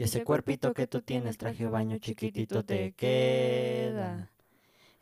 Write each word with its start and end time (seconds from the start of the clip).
Y 0.00 0.04
ese 0.04 0.24
cuerpito 0.24 0.72
que 0.72 0.86
tú 0.86 1.02
tienes, 1.02 1.36
traje 1.36 1.66
baño 1.66 1.98
chiquitito 1.98 2.64
te 2.64 2.92
queda. 2.92 4.30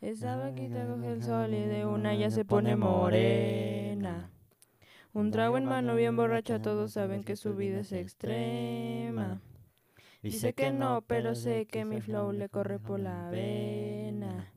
Esa 0.01 0.35
vaquita 0.35 0.85
coge 0.87 1.13
el 1.13 1.23
sol 1.23 1.53
y 1.53 1.61
de 1.61 1.85
una 1.85 2.13
ya 2.15 2.29
se 2.29 2.43
pone 2.43 2.75
morena. 2.75 4.29
Un 5.13 5.31
trago 5.31 5.57
en 5.57 5.63
mano 5.63 5.95
bien 5.95 6.17
borracha, 6.17 6.61
todos 6.61 6.91
saben 6.91 7.23
que 7.23 7.37
su 7.37 7.55
vida 7.55 7.79
es 7.79 7.93
extrema. 7.93 9.39
Dice 10.21 10.51
que 10.51 10.71
no, 10.73 11.01
pero 11.07 11.33
sé 11.33 11.65
que 11.65 11.85
mi 11.85 12.01
flow 12.01 12.33
le 12.33 12.49
corre 12.49 12.77
por 12.77 12.99
la 12.99 13.29
vena. 13.29 14.51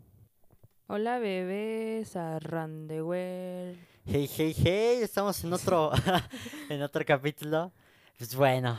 Hola 0.89 1.21
bebés, 1.21 2.17
arrandewell. 2.17 3.79
Hey, 4.07 4.29
hey, 4.37 4.57
hey, 4.57 4.99
estamos 5.03 5.45
en 5.45 5.53
otro, 5.53 5.93
en 6.69 6.83
otro 6.83 7.05
capítulo. 7.05 7.71
Pues 8.19 8.35
bueno, 8.35 8.77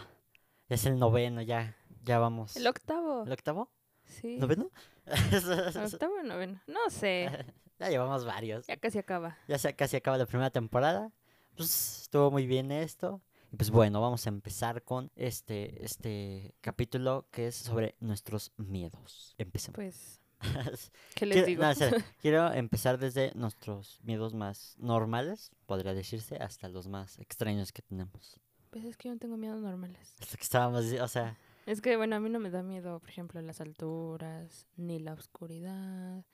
es 0.70 0.86
el 0.86 0.98
noveno, 1.00 1.42
ya, 1.42 1.76
ya 2.04 2.20
vamos. 2.20 2.56
El 2.58 2.68
octavo. 2.68 3.24
¿El 3.26 3.32
octavo? 3.32 3.70
Sí. 4.06 4.38
¿Noveno? 4.38 4.70
El 5.06 5.78
octavo 5.86 6.16
o 6.20 6.24
noveno. 6.24 6.62
No 6.68 6.90
sé. 6.90 7.30
ya 7.80 7.90
llevamos 7.90 8.26
varios. 8.26 8.68
Ya 8.68 8.78
casi 8.78 8.98
acaba. 9.00 9.38
Ya 9.48 9.58
se, 9.58 9.76
casi 9.76 9.98
acaba 9.98 10.18
la 10.18 10.26
primera 10.26 10.50
temporada. 10.50 11.12
Pues 11.56 12.02
estuvo 12.04 12.32
muy 12.32 12.48
bien 12.48 12.72
esto. 12.72 13.22
Y 13.52 13.56
pues 13.56 13.70
bueno, 13.70 14.02
vamos 14.02 14.26
a 14.26 14.30
empezar 14.30 14.82
con 14.84 15.12
este, 15.16 15.86
este 15.86 16.56
capítulo 16.62 17.28
que 17.32 17.48
es 17.48 17.56
sobre 17.56 17.96
nuestros 18.00 18.52
miedos. 18.58 19.36
Empecemos. 19.38 19.76
Pues, 19.76 20.22
¿qué 21.16 21.26
les 21.28 21.44
Quiero- 21.46 21.48
digo? 21.48 21.64
no, 21.64 22.04
quiero 22.22 22.52
empezar 22.54 22.98
desde 22.98 23.32
nuestros 23.36 24.00
miedos 24.04 24.34
más 24.34 24.76
normales, 24.80 25.52
podría 25.68 25.94
decirse, 25.94 26.38
hasta 26.38 26.68
los 26.68 26.88
más 26.88 27.20
extraños 27.20 27.72
que 27.72 27.84
tenemos. 27.84 28.40
Pues 28.74 28.86
es 28.86 28.98
que 28.98 29.08
yo 29.08 29.14
no 29.14 29.20
tengo 29.20 29.38
miedos 29.38 29.62
normales. 29.62 30.16
Hasta 30.20 30.36
que 30.36 30.44
estábamos, 30.44 30.84
o 30.92 31.08
sea, 31.08 31.38
Es 31.68 31.80
que, 31.80 31.96
bueno, 31.96 32.16
a 32.16 32.20
mí 32.20 32.30
no 32.30 32.40
me 32.40 32.50
da 32.50 32.64
miedo, 32.64 33.00
por 33.00 33.10
ejemplo, 33.10 33.40
las 33.42 33.62
alturas, 33.62 34.68
ni 34.78 35.00
la 35.00 35.14
oscuridad. 35.14 36.26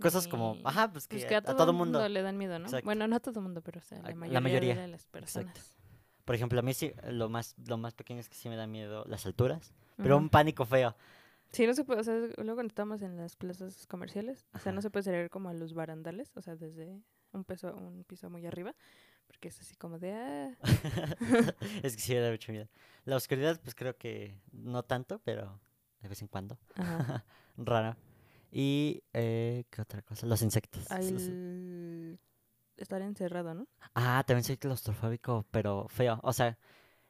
cosas 0.00 0.28
como, 0.28 0.54
ni- 0.54 0.62
ajá, 0.64 0.92
pues 0.92 1.08
que, 1.08 1.16
Pues 1.16 1.26
que 1.26 1.34
a, 1.34 1.38
a, 1.38 1.42
todo, 1.42 1.56
todo 1.56 1.70
el 1.72 1.76
mundo 1.76 1.98
mundo. 1.98 2.08
le 2.08 2.22
dan 2.22 2.38
miedo, 2.38 2.58
¿no? 2.58 2.66
Exacto. 2.66 2.84
Bueno, 2.84 3.08
no 3.08 3.16
a 3.16 3.20
todo 3.20 3.40
el 3.40 3.44
mundo, 3.44 3.62
pero 3.62 3.80
o 3.80 3.82
sea, 3.82 3.98
la 4.00 4.10
la 4.10 4.14
mayoría, 4.14 4.40
mayoría, 4.40 4.74
de 4.76 4.88
las 4.88 5.06
personas. 5.06 5.76
Por 6.24 6.34
ejemplo, 6.36 6.58
a 6.58 6.62
mí 6.62 6.72
sí, 6.72 6.92
lo 7.08 7.28
más, 7.28 7.54
lo 7.66 7.78
más 7.78 7.94
pequeño 7.94 8.20
es 8.20 8.28
que 8.28 8.34
sí 8.36 8.48
me 8.48 8.56
da 8.56 8.66
miedo 8.66 9.04
las 9.08 9.26
alturas, 9.26 9.72
pero 9.96 10.16
Ujú. 10.16 10.24
un 10.24 10.30
pánico 10.30 10.64
feo. 10.64 10.94
Sí, 11.52 11.66
no 11.66 11.74
se 11.74 11.84
puede, 11.84 12.00
o 12.00 12.04
sea, 12.04 12.14
luego 12.14 12.54
cuando 12.56 12.66
estamos 12.68 13.02
en 13.02 13.16
las 13.16 13.36
plazas 13.36 13.86
comerciales, 13.86 14.46
o 14.54 14.58
sea, 14.58 14.70
Ajá. 14.70 14.72
no 14.72 14.82
se 14.82 14.90
puede 14.90 15.04
salir 15.04 15.30
como 15.30 15.48
a 15.48 15.54
los 15.54 15.72
barandales, 15.74 16.30
o 16.36 16.42
sea, 16.42 16.56
desde 16.56 17.00
un 17.32 17.44
piso, 17.44 17.74
un 17.74 18.04
piso 18.04 18.28
muy 18.28 18.44
arriba, 18.46 18.74
porque 19.26 19.48
es 19.48 19.60
así 19.60 19.76
como 19.76 19.98
de, 19.98 20.12
ah, 20.12 20.56
es 21.82 21.96
que 21.96 22.02
sí 22.02 22.14
me 22.14 22.20
da 22.20 22.30
mucho 22.30 22.52
miedo. 22.52 22.68
La 23.04 23.16
oscuridad, 23.16 23.60
pues 23.62 23.74
creo 23.74 23.96
que 23.96 24.40
no 24.52 24.82
tanto, 24.82 25.20
pero 25.20 25.60
de 26.00 26.08
vez 26.08 26.22
en 26.22 26.28
cuando. 26.28 26.58
Rara. 27.56 27.96
Y, 28.50 29.02
eh, 29.12 29.64
¿qué 29.70 29.82
otra 29.82 30.02
cosa? 30.02 30.26
Los 30.26 30.42
insectos. 30.42 30.90
Al 30.90 32.18
estar 32.76 33.02
encerrado, 33.02 33.54
¿no? 33.54 33.66
Ah, 33.94 34.22
también 34.26 34.44
soy 34.44 34.56
claustrofóbico, 34.56 35.46
pero 35.50 35.88
feo. 35.88 36.20
O 36.22 36.32
sea, 36.32 36.58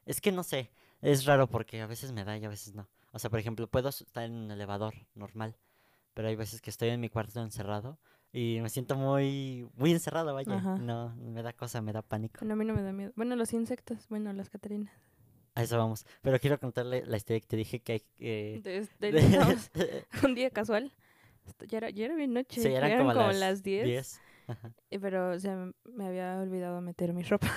es 0.04 0.20
que 0.20 0.32
no 0.32 0.42
sé. 0.42 0.70
Es 1.02 1.24
raro 1.24 1.48
porque 1.48 1.80
a 1.82 1.86
veces 1.86 2.12
me 2.12 2.24
da 2.24 2.36
y 2.38 2.44
a 2.44 2.48
veces 2.48 2.74
no. 2.74 2.88
O 3.12 3.18
sea, 3.18 3.30
por 3.30 3.38
ejemplo, 3.38 3.68
puedo 3.68 3.88
estar 3.88 4.24
en 4.24 4.32
un 4.32 4.50
elevador 4.50 4.94
normal, 5.14 5.56
pero 6.16 6.28
hay 6.28 6.34
veces 6.34 6.62
que 6.62 6.70
estoy 6.70 6.88
en 6.88 6.98
mi 7.00 7.10
cuarto 7.10 7.42
encerrado 7.42 7.98
y 8.32 8.58
me 8.62 8.70
siento 8.70 8.96
muy, 8.96 9.68
muy 9.76 9.92
encerrado, 9.92 10.32
vaya. 10.32 10.56
Ajá. 10.56 10.78
No, 10.78 11.14
me 11.16 11.42
da 11.42 11.52
cosa, 11.52 11.82
me 11.82 11.92
da 11.92 12.00
pánico. 12.00 12.38
Bueno, 12.40 12.54
a 12.54 12.56
mí 12.56 12.64
no 12.64 12.72
me 12.72 12.80
da 12.80 12.90
miedo. 12.90 13.12
Bueno, 13.16 13.36
los 13.36 13.52
insectos, 13.52 14.06
bueno, 14.08 14.32
las 14.32 14.48
catarinas. 14.48 14.94
A 15.54 15.62
eso 15.62 15.76
vamos. 15.76 16.06
Pero 16.22 16.38
quiero 16.40 16.58
contarle 16.58 17.04
la 17.04 17.18
historia 17.18 17.40
que 17.40 17.46
te 17.46 17.56
dije 17.56 17.80
que 17.80 18.02
de- 18.22 18.86
estábamos 19.18 19.70
un 20.24 20.34
día 20.34 20.48
casual, 20.50 20.90
ya 21.68 21.76
era, 21.76 21.90
ya 21.90 22.06
era 22.06 22.14
bien 22.14 22.32
noche, 22.32 22.62
Sí, 22.62 22.68
eran 22.68 22.96
como, 22.96 23.12
como 23.12 23.28
las 23.28 23.36
las 23.38 23.62
10, 23.62 23.84
10. 23.84 24.20
Ajá. 24.46 24.72
eh, 24.90 24.98
pero 24.98 25.32
o 25.32 25.38
sea, 25.38 25.70
me 25.84 26.06
había 26.06 26.40
olvidado 26.40 26.80
meter 26.80 27.12
mi 27.12 27.24
ropa, 27.24 27.48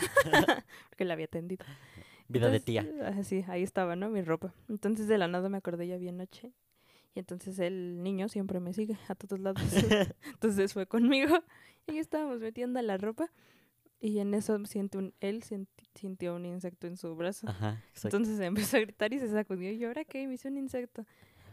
porque 0.89 1.05
la 1.05 1.13
había 1.13 1.27
tendido. 1.27 1.65
Vida 2.27 2.49
de 2.49 2.59
tía. 2.59 2.81
Entonces, 2.81 3.17
ah, 3.17 3.23
sí, 3.23 3.45
ahí 3.47 3.63
estaba, 3.63 3.95
¿no? 3.95 4.09
Mi 4.09 4.21
ropa. 4.21 4.53
Entonces 4.67 5.07
de 5.07 5.17
la 5.17 5.29
nada 5.29 5.47
me 5.47 5.57
acordé 5.57 5.87
ya 5.87 5.97
bien 5.97 6.17
noche. 6.17 6.51
Y 7.15 7.19
entonces 7.19 7.59
el 7.59 8.03
niño 8.03 8.29
siempre 8.29 8.59
me 8.59 8.73
sigue 8.73 8.97
a 9.07 9.15
todos 9.15 9.39
lados. 9.39 9.61
entonces 10.33 10.73
fue 10.73 10.85
conmigo. 10.87 11.37
Y 11.87 11.91
ahí 11.91 11.97
estábamos 11.99 12.39
metiendo 12.39 12.81
la 12.81 12.97
ropa. 12.97 13.31
Y 14.01 14.19
en 14.19 14.33
eso 14.33 14.57
siento 14.65 14.97
un, 14.97 15.13
él 15.19 15.43
sintió 15.93 16.35
un 16.35 16.45
insecto 16.45 16.87
en 16.87 16.95
su 16.95 17.13
brazo. 17.15 17.49
Ajá. 17.49 17.83
Entonces 18.03 18.39
empezó 18.39 18.77
a 18.77 18.79
gritar 18.81 19.11
y 19.13 19.19
se 19.19 19.29
sacudió. 19.29 19.71
Y 19.71 19.77
yo, 19.77 19.89
¿ahora 19.89 20.05
qué? 20.05 20.25
Me 20.27 20.35
hizo 20.35 20.47
un 20.47 20.57
insecto. 20.57 21.05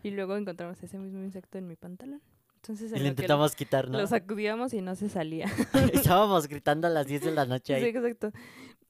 Y 0.02 0.10
luego 0.10 0.36
encontramos 0.36 0.80
ese 0.82 0.98
mismo 0.98 1.22
insecto 1.24 1.58
en 1.58 1.66
mi 1.66 1.74
pantalón. 1.74 2.22
Entonces 2.56 2.92
Y 2.92 2.96
en 2.96 3.02
lo 3.02 3.08
intentamos 3.08 3.54
quitar, 3.56 3.88
¿no? 3.88 3.98
lo 3.98 4.06
sacudíamos 4.06 4.74
y 4.74 4.80
no 4.82 4.94
se 4.94 5.08
salía. 5.08 5.46
Estábamos 5.92 6.46
gritando 6.48 6.86
a 6.86 6.90
las 6.90 7.06
10 7.06 7.22
de 7.22 7.32
la 7.32 7.46
noche 7.46 7.78
Sí, 7.78 7.84
ahí. 7.84 7.90
exacto. 7.90 8.30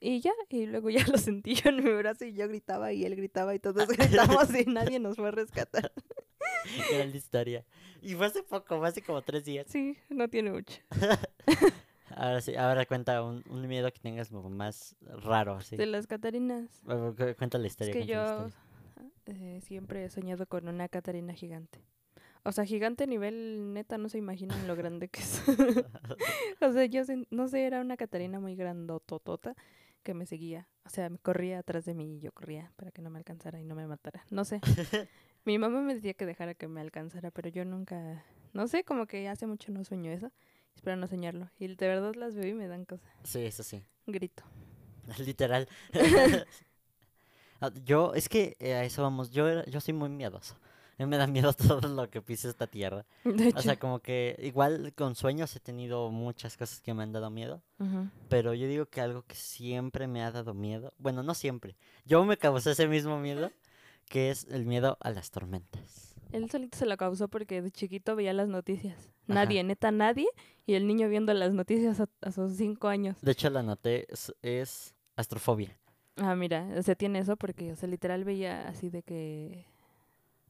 Y 0.00 0.20
ya, 0.20 0.32
y 0.50 0.66
luego 0.66 0.90
ya 0.90 1.06
lo 1.06 1.16
sentí 1.16 1.54
yo 1.54 1.70
en 1.70 1.82
mi 1.82 1.90
brazo 1.92 2.26
y 2.26 2.34
yo 2.34 2.48
gritaba 2.48 2.92
y 2.92 3.04
él 3.04 3.16
gritaba 3.16 3.54
y 3.54 3.58
todos 3.58 3.88
gritamos 3.88 4.54
y 4.54 4.64
nadie 4.66 4.98
nos 5.00 5.16
fue 5.16 5.28
a 5.28 5.30
rescatar. 5.30 5.92
La 6.90 7.04
historia. 7.04 7.64
Y 8.02 8.14
fue 8.14 8.26
hace 8.26 8.42
poco, 8.42 8.78
fue 8.78 8.88
hace 8.88 9.02
como 9.02 9.22
tres 9.22 9.44
días. 9.44 9.66
Sí, 9.68 9.96
no 10.08 10.28
tiene 10.28 10.52
mucho. 10.52 10.80
Ahora 12.10 12.40
sí, 12.40 12.54
ahora 12.54 12.86
cuenta 12.86 13.22
un, 13.22 13.42
un 13.50 13.66
miedo 13.68 13.92
que 13.92 13.98
tengas 13.98 14.30
como 14.30 14.48
más 14.48 14.96
raro, 15.02 15.54
así. 15.56 15.76
De 15.76 15.86
las 15.86 16.06
Catarinas. 16.06 16.70
Cuenta 17.36 17.58
la 17.58 17.66
Es 17.66 17.72
historia. 17.72 17.92
que 17.92 17.98
cuenta 18.06 18.24
la 18.24 18.48
yo 18.48 18.50
eh, 19.26 19.60
siempre 19.60 20.04
he 20.04 20.08
soñado 20.08 20.46
con 20.46 20.68
una 20.68 20.88
Catarina 20.88 21.34
gigante. 21.34 21.80
O 22.44 22.52
sea, 22.52 22.64
gigante 22.64 23.04
a 23.04 23.06
nivel 23.08 23.74
neta, 23.74 23.98
no 23.98 24.08
se 24.08 24.18
imaginan 24.18 24.68
lo 24.68 24.76
grande 24.76 25.08
que 25.08 25.20
es. 25.20 25.42
o 26.60 26.72
sea, 26.72 26.84
yo 26.86 27.02
no 27.30 27.48
sé, 27.48 27.66
era 27.66 27.80
una 27.80 27.96
Catarina 27.96 28.38
muy 28.38 28.54
grandototota 28.54 29.54
que 30.04 30.14
me 30.14 30.24
seguía. 30.26 30.68
O 30.84 30.88
sea, 30.88 31.10
me 31.10 31.18
corría 31.18 31.58
atrás 31.58 31.84
de 31.84 31.94
mí 31.94 32.18
y 32.18 32.20
yo 32.20 32.30
corría 32.30 32.72
para 32.76 32.92
que 32.92 33.02
no 33.02 33.10
me 33.10 33.18
alcanzara 33.18 33.60
y 33.60 33.64
no 33.64 33.74
me 33.74 33.86
matara. 33.88 34.24
No 34.30 34.44
sé. 34.44 34.60
Mi 35.46 35.58
mamá 35.58 35.80
me 35.80 35.94
decía 35.94 36.12
que 36.14 36.26
dejara 36.26 36.54
que 36.54 36.68
me 36.68 36.80
alcanzara, 36.82 37.30
pero 37.30 37.48
yo 37.48 37.64
nunca, 37.64 38.24
no 38.52 38.66
sé, 38.68 38.84
como 38.84 39.06
que 39.06 39.28
hace 39.28 39.46
mucho 39.46 39.72
no 39.72 39.84
sueño 39.84 40.10
eso. 40.12 40.30
Espero 40.74 40.96
no 40.96 41.06
soñarlo. 41.06 41.48
Y 41.58 41.68
de 41.68 41.88
verdad 41.88 42.14
las 42.16 42.34
veo 42.34 42.46
y 42.48 42.52
me 42.54 42.68
dan 42.68 42.84
cosas. 42.84 43.08
Sí, 43.24 43.40
eso 43.46 43.62
sí. 43.62 43.82
Grito. 44.06 44.42
Literal. 45.18 45.66
Ah, 47.58 47.70
yo, 47.86 48.12
es 48.14 48.28
que 48.28 48.54
eh, 48.60 48.74
a 48.74 48.84
eso 48.84 49.00
vamos. 49.00 49.30
Yo, 49.30 49.48
era- 49.48 49.64
yo 49.64 49.80
soy 49.80 49.94
muy 49.94 50.10
miedoso. 50.10 50.56
A 50.98 51.02
mí 51.02 51.06
me 51.08 51.16
da 51.16 51.26
miedo 51.26 51.54
todo 51.54 51.88
lo 51.88 52.10
que 52.10 52.20
pise 52.20 52.50
esta 52.50 52.66
tierra. 52.66 53.06
De 53.24 53.48
hecho. 53.48 53.58
O 53.58 53.62
sea, 53.62 53.78
como 53.78 54.00
que 54.00 54.36
igual 54.42 54.92
con 54.94 55.14
sueños 55.14 55.56
he 55.56 55.60
tenido 55.60 56.10
muchas 56.10 56.54
cosas 56.58 56.82
que 56.82 56.92
me 56.92 57.02
han 57.02 57.12
dado 57.12 57.30
miedo. 57.30 57.62
Pero 58.28 58.52
yo 58.52 58.68
digo 58.68 58.84
que 58.84 59.00
algo 59.00 59.22
que 59.22 59.34
siempre 59.34 60.06
me 60.06 60.22
ha 60.22 60.30
dado 60.32 60.52
miedo, 60.52 60.92
bueno, 60.98 61.22
no 61.22 61.32
siempre, 61.32 61.76
yo 62.04 62.22
me 62.26 62.36
causé 62.36 62.72
ese 62.72 62.88
mismo 62.88 63.18
miedo, 63.18 63.50
que 64.08 64.30
es 64.30 64.46
el 64.50 64.66
miedo 64.66 64.96
a 65.00 65.10
las 65.10 65.30
tormentas. 65.30 66.14
Él 66.32 66.50
solito 66.50 66.76
se 66.76 66.86
lo 66.86 66.96
causó 66.96 67.28
porque 67.28 67.62
de 67.62 67.70
chiquito 67.70 68.16
veía 68.16 68.32
las 68.32 68.48
noticias. 68.48 68.96
Ajá. 68.98 69.34
Nadie, 69.34 69.62
neta 69.64 69.90
nadie. 69.90 70.26
Y 70.66 70.74
el 70.74 70.86
niño 70.86 71.08
viendo 71.08 71.32
las 71.34 71.52
noticias 71.52 72.00
a, 72.00 72.08
a 72.22 72.32
sus 72.32 72.56
cinco 72.56 72.88
años. 72.88 73.16
De 73.22 73.32
hecho, 73.32 73.48
la 73.50 73.62
noté, 73.62 74.12
es, 74.12 74.34
es 74.42 74.94
astrofobia. 75.14 75.76
Ah, 76.16 76.34
mira, 76.34 76.66
o 76.76 76.82
sea, 76.82 76.94
tiene 76.94 77.18
eso 77.20 77.36
porque, 77.36 77.72
o 77.72 77.76
sea, 77.76 77.88
literal 77.88 78.24
veía 78.24 78.68
así 78.68 78.88
de 78.90 79.02
que 79.02 79.66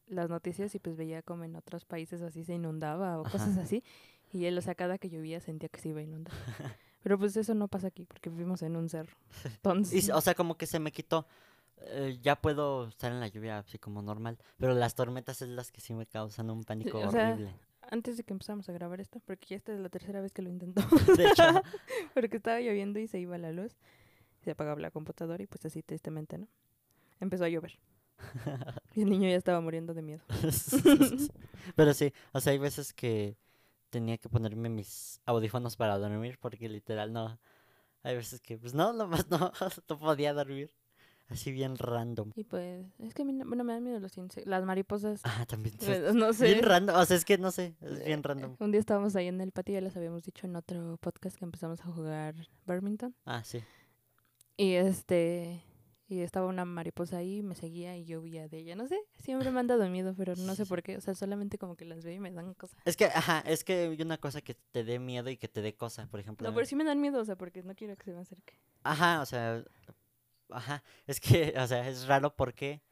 las 0.06 0.30
noticias 0.30 0.74
y 0.74 0.78
pues 0.78 0.96
veía 0.96 1.22
como 1.22 1.44
en 1.44 1.56
otros 1.56 1.84
países 1.84 2.22
así 2.22 2.44
se 2.44 2.54
inundaba 2.54 3.18
o 3.18 3.24
cosas 3.24 3.50
Ajá. 3.50 3.62
así. 3.62 3.82
Y 4.32 4.44
él, 4.46 4.56
o 4.58 4.62
sea, 4.62 4.74
cada 4.74 4.98
que 4.98 5.08
llovía 5.10 5.40
sentía 5.40 5.68
que 5.68 5.80
se 5.80 5.88
iba 5.90 6.00
a 6.00 6.04
inundar. 6.04 6.34
Pero 7.02 7.18
pues 7.18 7.36
eso 7.36 7.54
no 7.54 7.68
pasa 7.68 7.88
aquí 7.88 8.04
porque 8.04 8.30
vivimos 8.30 8.62
en 8.62 8.76
un 8.76 8.88
cerro. 8.88 9.16
Entonces, 9.44 10.08
Y, 10.08 10.10
o 10.10 10.20
sea, 10.20 10.34
como 10.34 10.56
que 10.56 10.66
se 10.66 10.78
me 10.78 10.90
quitó. 10.92 11.26
Eh, 11.78 12.18
ya 12.22 12.36
puedo 12.36 12.88
estar 12.88 13.12
en 13.12 13.20
la 13.20 13.28
lluvia 13.28 13.58
así 13.58 13.78
como 13.78 14.02
normal, 14.02 14.38
pero 14.56 14.74
las 14.74 14.94
tormentas 14.94 15.42
es 15.42 15.48
las 15.48 15.70
que 15.70 15.80
sí 15.80 15.94
me 15.94 16.06
causan 16.06 16.50
un 16.50 16.64
pánico 16.64 16.98
o 16.98 17.10
sea, 17.10 17.32
horrible. 17.32 17.54
antes 17.82 18.16
de 18.16 18.24
que 18.24 18.32
empezamos 18.32 18.68
a 18.68 18.72
grabar 18.72 19.00
esto, 19.00 19.20
porque 19.20 19.46
ya 19.50 19.56
esta 19.56 19.72
es 19.74 19.80
la 19.80 19.88
tercera 19.88 20.20
vez 20.20 20.32
que 20.32 20.42
lo 20.42 20.48
intentó. 20.48 20.80
De 21.16 21.26
hecho, 21.26 21.42
Porque 22.14 22.38
estaba 22.38 22.60
lloviendo 22.60 22.98
y 22.98 23.06
se 23.06 23.18
iba 23.18 23.36
la 23.38 23.52
luz. 23.52 23.76
Se 24.42 24.52
apagaba 24.52 24.80
la 24.80 24.90
computadora 24.90 25.42
y 25.42 25.46
pues 25.46 25.64
así 25.66 25.82
tristemente, 25.82 26.38
¿no? 26.38 26.48
Empezó 27.20 27.44
a 27.44 27.48
llover. 27.48 27.78
Y 28.94 29.02
el 29.02 29.10
niño 29.10 29.28
ya 29.28 29.36
estaba 29.36 29.60
muriendo 29.60 29.92
de 29.92 30.02
miedo. 30.02 30.22
pero 31.76 31.92
sí, 31.92 32.12
o 32.32 32.40
sea, 32.40 32.52
hay 32.52 32.58
veces 32.58 32.94
que 32.94 33.36
tenía 33.90 34.16
que 34.18 34.28
ponerme 34.28 34.68
mis 34.68 35.20
audífonos 35.26 35.76
para 35.76 35.98
dormir 35.98 36.38
porque 36.40 36.68
literal 36.68 37.12
no. 37.12 37.38
Hay 38.02 38.16
veces 38.16 38.40
que, 38.40 38.56
pues 38.56 38.72
no, 38.72 38.92
nomás 38.92 39.28
no, 39.28 39.52
no 39.88 39.98
podía 39.98 40.32
dormir. 40.32 40.70
Así 41.28 41.50
bien 41.52 41.76
random. 41.76 42.30
Y 42.36 42.44
pues, 42.44 42.86
es 42.98 43.12
que 43.14 43.22
a 43.22 43.24
mí, 43.24 43.32
no- 43.32 43.44
bueno, 43.46 43.64
me 43.64 43.72
dan 43.72 43.82
miedo 43.82 43.98
los 43.98 44.16
insectos. 44.16 44.48
Las 44.48 44.64
mariposas, 44.64 45.20
Ah, 45.24 45.44
también. 45.48 45.74
eh, 45.80 46.12
no 46.14 46.32
sé. 46.32 46.46
Bien 46.46 46.62
random, 46.62 46.96
o 46.96 47.04
sea, 47.04 47.16
es 47.16 47.24
que 47.24 47.36
no 47.38 47.50
sé, 47.50 47.74
es 47.80 48.04
bien 48.04 48.22
random. 48.22 48.56
Un 48.60 48.70
día 48.70 48.78
estábamos 48.80 49.16
ahí 49.16 49.26
en 49.26 49.40
el 49.40 49.50
patio, 49.52 49.74
ya 49.74 49.80
les 49.80 49.96
habíamos 49.96 50.22
dicho 50.24 50.46
en 50.46 50.54
otro 50.56 50.96
podcast 50.98 51.36
que 51.36 51.44
empezamos 51.44 51.80
a 51.80 51.84
jugar 51.84 52.34
badminton. 52.64 53.14
Ah, 53.24 53.42
sí. 53.44 53.60
Y 54.56 54.74
este, 54.74 55.62
y 56.08 56.20
estaba 56.20 56.46
una 56.46 56.64
mariposa 56.64 57.16
ahí, 57.18 57.42
me 57.42 57.56
seguía 57.56 57.96
y 57.96 58.04
yo 58.04 58.20
huía 58.20 58.48
de 58.48 58.58
ella. 58.58 58.76
No 58.76 58.86
sé, 58.86 58.96
siempre 59.18 59.50
me 59.50 59.58
han 59.60 59.66
dado 59.66 59.88
miedo, 59.90 60.14
pero 60.16 60.34
no 60.36 60.54
sé 60.54 60.64
por 60.66 60.82
qué. 60.84 60.96
O 60.96 61.00
sea, 61.00 61.14
solamente 61.16 61.58
como 61.58 61.76
que 61.76 61.84
las 61.84 62.04
veo 62.04 62.14
y 62.14 62.20
me 62.20 62.30
dan 62.30 62.54
cosas. 62.54 62.78
Es 62.84 62.96
que, 62.96 63.06
ajá, 63.06 63.40
es 63.40 63.64
que 63.64 63.88
hay 63.88 64.00
una 64.02 64.16
cosa 64.18 64.40
que 64.42 64.54
te 64.54 64.84
dé 64.84 64.98
miedo 65.00 65.28
y 65.28 65.36
que 65.36 65.48
te 65.48 65.60
dé 65.60 65.74
cosa, 65.74 66.06
por 66.06 66.20
ejemplo. 66.20 66.48
No, 66.48 66.54
pero 66.54 66.64
sí 66.66 66.76
me 66.76 66.84
dan 66.84 67.00
miedo, 67.00 67.20
o 67.20 67.24
sea, 67.24 67.36
porque 67.36 67.62
no 67.64 67.74
quiero 67.74 67.96
que 67.96 68.04
se 68.04 68.12
me 68.12 68.20
acerque. 68.20 68.54
Ajá, 68.84 69.20
o 69.20 69.26
sea, 69.26 69.64
ajá, 70.50 70.82
es 71.06 71.20
que, 71.20 71.54
o 71.58 71.66
sea, 71.66 71.88
es 71.88 72.06
raro 72.06 72.34
porque 72.36 72.82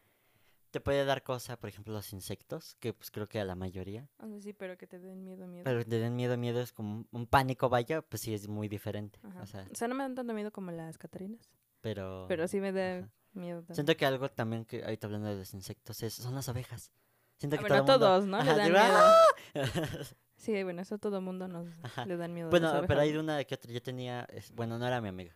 te 0.70 0.80
puede 0.80 1.04
dar 1.04 1.22
cosa, 1.22 1.56
por 1.56 1.68
ejemplo, 1.68 1.92
los 1.94 2.12
insectos, 2.12 2.76
que 2.80 2.92
pues 2.92 3.10
creo 3.12 3.28
que 3.28 3.38
a 3.38 3.44
la 3.44 3.54
mayoría, 3.54 4.08
O 4.18 4.26
sea, 4.26 4.40
sí, 4.40 4.52
pero 4.52 4.76
que 4.76 4.86
te 4.88 4.98
den 4.98 5.22
miedo, 5.24 5.46
miedo. 5.46 5.62
pero 5.64 5.78
que 5.78 5.84
te 5.84 5.98
den 6.00 6.16
miedo, 6.16 6.36
miedo 6.36 6.60
es 6.60 6.72
como 6.72 7.04
un- 7.12 7.26
pánico, 7.26 7.68
vaya, 7.68 8.02
pues 8.02 8.22
sí 8.22 8.34
es 8.34 8.48
muy 8.48 8.66
diferente, 8.68 9.20
o 9.40 9.46
sea, 9.46 9.66
O 9.70 9.74
sea, 9.74 9.86
no 9.88 9.94
me 9.94 10.02
dan 10.02 10.14
tanto 10.16 10.34
miedo 10.34 10.50
como 10.50 10.72
las 10.72 10.98
catarinas, 10.98 11.48
pero... 11.80 12.26
pero 12.28 12.48
sí 12.48 12.58
me 12.60 12.72
da 12.72 12.98
ajá. 12.98 13.10
miedo 13.34 13.58
también. 13.60 13.74
Siento 13.76 13.96
que 13.96 14.04
algo 14.04 14.28
también 14.30 14.64
que 14.64 14.82
ahorita 14.82 15.06
hablando 15.06 15.28
de 15.28 15.36
los 15.36 15.54
insectos 15.54 16.02
es, 16.02 16.14
son 16.14 16.34
las 16.34 16.48
abejas. 16.48 16.90
Siento 17.38 17.54
Ah, 17.56 17.58
que 17.58 17.68
bueno, 17.68 17.84
todo 17.84 17.92
mundo- 17.92 18.06
todos, 18.06 18.26
¿no? 18.26 18.36
Le 18.42 18.50
Ajá, 18.50 18.56
dan 18.56 18.72
miedo. 18.72 18.84
¡ah! 18.84 19.24
Sí, 20.36 20.62
bueno, 20.62 20.82
eso 20.82 20.98
todo 20.98 21.20
mundo 21.20 21.48
nos 21.48 21.68
Ajá. 21.84 22.04
le 22.06 22.16
dan 22.16 22.34
miedo. 22.34 22.50
Bueno, 22.50 22.82
pero 22.86 23.00
hay 23.00 23.10
¿no? 23.10 23.14
de 23.14 23.20
una 23.20 23.44
que 23.44 23.54
otra. 23.54 23.72
Yo 23.72 23.80
tenía. 23.80 24.24
es- 24.30 24.50
Bueno, 24.52 24.78
no 24.78 24.86
era 24.86 25.00
mi 25.00 25.08
amiga. 25.08 25.34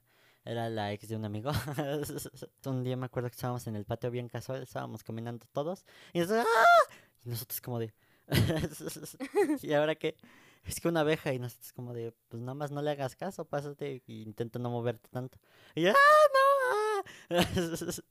Era 0.48 0.70
la 0.70 0.94
ex 0.94 1.06
de 1.06 1.14
un 1.14 1.26
amigo. 1.26 1.50
un 2.64 2.82
día 2.82 2.96
me 2.96 3.04
acuerdo 3.04 3.28
que 3.28 3.34
estábamos 3.34 3.66
en 3.66 3.76
el 3.76 3.84
patio 3.84 4.10
bien 4.10 4.30
casual. 4.30 4.62
Estábamos 4.62 5.02
caminando 5.04 5.44
todos. 5.52 5.84
Y 6.14 6.20
nosotros. 6.20 6.46
¡ah! 6.48 6.92
Y 7.26 7.28
nosotros, 7.28 7.60
como 7.60 7.78
de. 7.78 7.92
¿Y 9.60 9.74
ahora 9.74 9.94
qué? 9.94 10.16
Es 10.64 10.80
que 10.80 10.88
una 10.88 11.00
abeja. 11.00 11.34
Y 11.34 11.38
nosotros, 11.38 11.74
como 11.74 11.92
de. 11.92 12.14
Pues 12.28 12.42
nada 12.42 12.54
más 12.54 12.70
no 12.70 12.80
le 12.80 12.90
hagas 12.90 13.14
caso. 13.14 13.44
Pásate. 13.44 14.02
Y 14.06 14.22
intenta 14.22 14.58
no 14.58 14.70
moverte 14.70 15.10
tanto. 15.10 15.38
Y 15.74 15.82
yo. 15.82 15.90
¡ah, 15.90 17.02
no! 17.30 17.36
ah". 17.36 17.44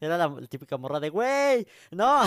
Era 0.00 0.16
la, 0.16 0.28
la 0.28 0.46
típica 0.46 0.76
morra 0.76 1.00
de. 1.00 1.10
¡Güey! 1.10 1.66
¡No! 1.90 2.22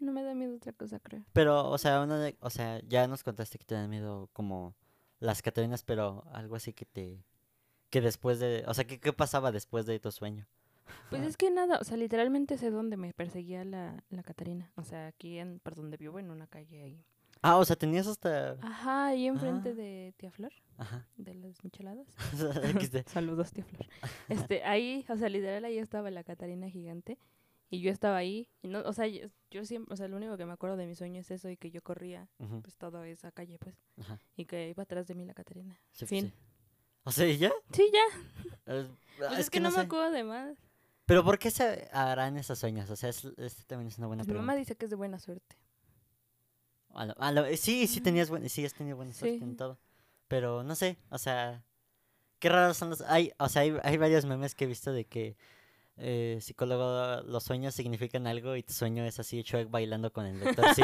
No 0.00 0.10
me 0.10 0.24
da 0.24 0.34
miedo 0.34 0.56
otra 0.56 0.72
cosa, 0.72 0.98
creo. 0.98 1.22
Pero, 1.32 1.70
o 1.70 1.78
sea, 1.78 2.00
una 2.00 2.18
de- 2.18 2.36
o 2.40 2.50
sea, 2.50 2.80
ya 2.88 3.06
nos 3.06 3.22
contaste 3.22 3.58
que 3.58 3.64
te 3.64 3.76
dan 3.76 3.88
miedo 3.88 4.28
como 4.32 4.74
las 5.20 5.40
Catarinas, 5.40 5.84
pero 5.84 6.24
algo 6.32 6.56
así 6.56 6.72
que 6.72 6.86
te, 6.86 7.22
que 7.90 8.00
después 8.00 8.38
de, 8.38 8.64
o 8.66 8.74
sea, 8.74 8.84
¿qué, 8.86 8.98
qué 9.00 9.12
pasaba 9.12 9.52
después 9.52 9.84
de 9.86 9.98
tu 10.00 10.10
sueño? 10.12 10.46
Pues 11.08 11.22
es 11.22 11.36
que 11.36 11.50
nada, 11.50 11.78
o 11.80 11.84
sea, 11.84 11.96
literalmente 11.96 12.56
sé 12.58 12.70
dónde 12.70 12.96
me 12.96 13.12
perseguía 13.12 13.64
la, 13.64 14.02
la 14.10 14.22
Catarina. 14.22 14.72
O 14.76 14.84
sea, 14.84 15.08
aquí 15.08 15.38
en, 15.38 15.60
por 15.60 15.74
donde 15.74 15.96
vivo, 15.96 16.18
en 16.18 16.30
una 16.30 16.46
calle 16.46 16.82
ahí. 16.82 17.04
Ah, 17.42 17.56
o 17.56 17.64
sea, 17.64 17.74
tenías 17.76 18.06
hasta, 18.06 18.52
Ajá, 18.60 19.06
ahí 19.06 19.26
enfrente 19.26 19.70
Ah. 19.70 19.74
de 19.74 20.14
Tía 20.18 20.30
Flor, 20.30 20.52
ajá, 20.76 21.06
de 21.16 21.34
las 21.34 21.62
micheladas. 21.64 22.06
Saludos, 23.06 23.52
Tía 23.52 23.64
Flor. 23.64 23.86
Este, 24.28 24.62
ahí, 24.64 25.04
o 25.08 25.16
sea, 25.16 25.28
literal 25.28 25.64
ahí 25.64 25.78
estaba 25.78 26.10
la 26.10 26.22
Catarina 26.24 26.68
gigante. 26.68 27.18
Y 27.72 27.80
yo 27.82 27.92
estaba 27.92 28.16
ahí. 28.16 28.48
Y 28.62 28.68
no, 28.68 28.80
o 28.80 28.92
sea, 28.92 29.06
yo, 29.06 29.28
yo 29.50 29.64
siempre, 29.64 29.94
o 29.94 29.96
sea, 29.96 30.08
lo 30.08 30.16
único 30.16 30.36
que 30.36 30.44
me 30.44 30.52
acuerdo 30.52 30.76
de 30.76 30.86
mi 30.86 30.96
sueño 30.96 31.20
es 31.20 31.30
eso 31.30 31.48
y 31.48 31.56
que 31.56 31.70
yo 31.70 31.80
corría, 31.82 32.28
Ujú, 32.38 32.62
pues, 32.62 32.76
toda 32.76 33.06
esa 33.08 33.30
calle, 33.30 33.58
pues. 33.60 33.76
ajá, 34.00 34.18
Y 34.36 34.44
que 34.46 34.68
iba 34.70 34.82
atrás 34.82 35.06
de 35.06 35.14
mí 35.14 35.24
la 35.24 35.34
Catarina. 35.34 35.78
sí, 35.92 36.04
Fin. 36.06 36.26
sí. 36.28 36.34
O 37.10 37.12
sea, 37.12 37.26
¿y 37.26 37.38
ya? 37.38 37.52
Sí, 37.72 37.90
ya. 37.92 38.72
Es, 38.74 38.86
Pues 39.18 39.38
es, 39.40 39.50
que, 39.50 39.58
no, 39.58 39.70
me 39.70 39.74
sé. 39.74 39.80
acuerdo 39.82 40.10
de 40.12 40.22
más. 40.22 40.56
Pero 41.06 41.24
¿por 41.24 41.40
qué 41.40 41.50
se 41.50 41.88
harán 41.92 42.36
esos 42.36 42.56
sueños? 42.58 42.88
O 42.88 42.94
sea, 42.94 43.08
es, 43.10 43.24
este 43.36 43.64
también 43.64 43.88
es 43.88 43.98
una 43.98 44.06
buena 44.06 44.20
Pues 44.22 44.28
mi 44.28 44.32
pregunta. 44.34 44.46
mamá 44.52 44.56
dice 44.56 44.76
que 44.76 44.84
es 44.84 44.90
de 44.90 44.96
buena 44.96 45.18
suerte. 45.18 45.56
A 46.94 47.06
lo- 47.06 47.14
a 47.20 47.32
lo- 47.32 47.46
eh, 47.46 47.56
sí, 47.56 47.86
sí 47.88 48.00
tenías 48.00 48.30
buen, 48.30 48.48
sí 48.48 48.64
has 48.64 48.74
tenido 48.74 48.96
buena 48.96 49.12
suerte 49.12 49.42
en 49.42 49.50
Sí. 49.50 49.56
todo. 49.56 49.78
Pero 50.28 50.62
no 50.62 50.74
sé, 50.76 50.98
o 51.10 51.18
sea, 51.18 51.64
qué 52.38 52.48
raros 52.48 52.76
son 52.76 52.90
los 52.90 53.00
hay, 53.02 53.32
o 53.38 53.48
sea, 53.48 53.62
hay, 53.62 53.76
hay 53.82 53.96
varios 53.96 54.24
memes 54.24 54.54
que 54.54 54.64
he 54.64 54.68
visto 54.68 54.92
de 54.92 55.04
que 55.04 55.36
eh, 56.02 56.38
psicólogo 56.40 57.22
los 57.26 57.44
sueños 57.44 57.74
significan 57.74 58.26
algo 58.26 58.56
y 58.56 58.62
tu 58.62 58.72
sueño 58.72 59.04
es 59.04 59.20
así 59.20 59.42
Shrek 59.42 59.70
bailando 59.70 60.12
con 60.12 60.24
el 60.24 60.40
doctor 60.40 60.64
sí. 60.74 60.82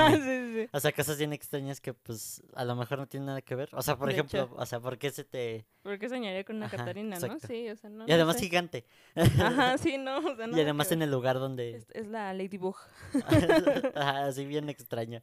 O 0.73 0.79
sea, 0.81 0.93
cosas 0.93 1.17
bien 1.19 1.33
extrañas 1.33 1.81
que 1.81 1.95
pues 1.95 2.43
a 2.55 2.65
lo 2.67 2.77
mejor 2.77 2.99
no 2.99 3.07
tienen 3.07 3.27
nada 3.27 3.41
que 3.41 3.55
ver. 3.55 3.71
O 3.73 3.81
sea, 3.83 3.97
por 3.97 4.09
De 4.09 4.15
ejemplo, 4.15 4.43
hecho. 4.43 4.55
o 4.57 4.67
sea, 4.67 4.79
¿por 4.81 4.99
qué 4.99 5.11
se 5.11 5.25
te 5.25 5.65
¿Por 5.83 5.99
qué 5.99 6.09
soñaría 6.09 6.45
con 6.45 6.57
una 6.57 6.67
Ajá, 6.67 6.77
Catarina, 6.77 7.19
no? 7.19 7.39
Sí, 7.41 7.69
o 7.71 7.77
sea, 7.77 7.89
no. 7.91 8.07
y 8.07 8.13
además 8.13 8.37
no 8.37 8.41
sé. 8.41 8.45
gigante. 8.47 8.85
Ajá, 9.15 9.79
sí, 9.79 9.97
no. 9.99 10.19
O 10.19 10.37
sea, 10.37 10.47
y 10.47 10.51
nada 10.51 10.63
además 10.63 10.93
en 10.93 11.03
el 11.03 11.11
lugar 11.11 11.39
donde 11.39 11.77
es, 11.77 11.87
es 11.95 12.07
la 12.09 12.33
Ladybug. 12.35 12.77
Ajá, 13.95 14.27
así 14.27 14.45
bien 14.45 14.69
extraño. 14.69 15.23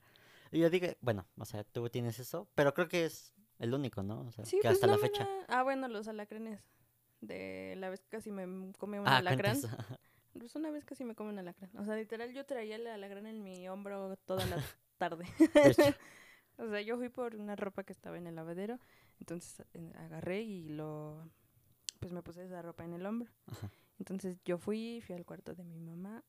Y 0.51 0.59
yo 0.59 0.69
digo, 0.69 0.87
bueno, 1.01 1.25
o 1.37 1.45
sea, 1.45 1.63
tú 1.63 1.87
tienes 1.89 2.19
eso, 2.19 2.47
pero 2.55 2.73
creo 2.73 2.87
que 2.87 3.05
es 3.05 3.33
el 3.59 3.73
único, 3.73 4.03
¿no? 4.03 4.21
O 4.21 4.31
sea, 4.31 4.45
Sí, 4.45 4.57
que 4.57 4.63
pues 4.63 4.75
hasta 4.75 4.87
no 4.87 4.93
la 4.93 4.99
fecha. 4.99 5.23
da- 5.23 5.45
Ah, 5.59 5.63
bueno, 5.63 5.87
los 5.87 6.07
alacranes. 6.07 6.59
De 7.27 7.75
la 7.77 7.89
vez 7.89 8.01
que 8.01 8.09
casi 8.09 8.31
me 8.31 8.71
comí 8.77 8.97
un 8.97 9.07
Ah, 9.07 9.17
alacrán. 9.17 9.57
Pues 10.39 10.55
una 10.55 10.71
vez 10.71 10.83
casi 10.83 11.05
me 11.05 11.13
comí 11.13 11.29
un 11.29 11.37
alacrán. 11.39 11.69
O 11.77 11.85
sea, 11.85 11.95
literal, 11.95 12.33
yo 12.33 12.43
traía 12.43 12.75
el 12.77 12.87
alacrán 12.87 13.27
en 13.27 13.43
mi 13.43 13.69
hombro 13.69 14.15
toda 14.25 14.45
la 14.47 14.57
tarde. 14.97 15.25
O 16.57 16.67
sea, 16.69 16.81
yo 16.81 16.97
fui 16.97 17.09
por 17.09 17.35
una 17.35 17.55
ropa 17.55 17.83
que 17.83 17.93
estaba 17.93 18.15
en 18.17 18.27
el 18.27 18.35
lavadero. 18.35 18.79
Entonces 19.19 19.65
en- 19.73 19.95
agarré 19.97 20.41
y 20.43 20.69
lo. 20.69 21.27
Pues 21.99 22.11
me 22.13 22.21
puse 22.21 22.43
esa 22.45 22.61
ropa 22.61 22.83
en 22.83 22.93
el 22.93 23.05
hombro. 23.05 23.31
Ajá. 23.47 23.69
Entonces 23.99 24.37
yo 24.45 24.57
fui, 24.59 25.01
fui 25.05 25.15
al 25.15 25.25
cuarto 25.25 25.55
de 25.55 25.63
mi 25.63 25.79
mamá. 25.79 26.23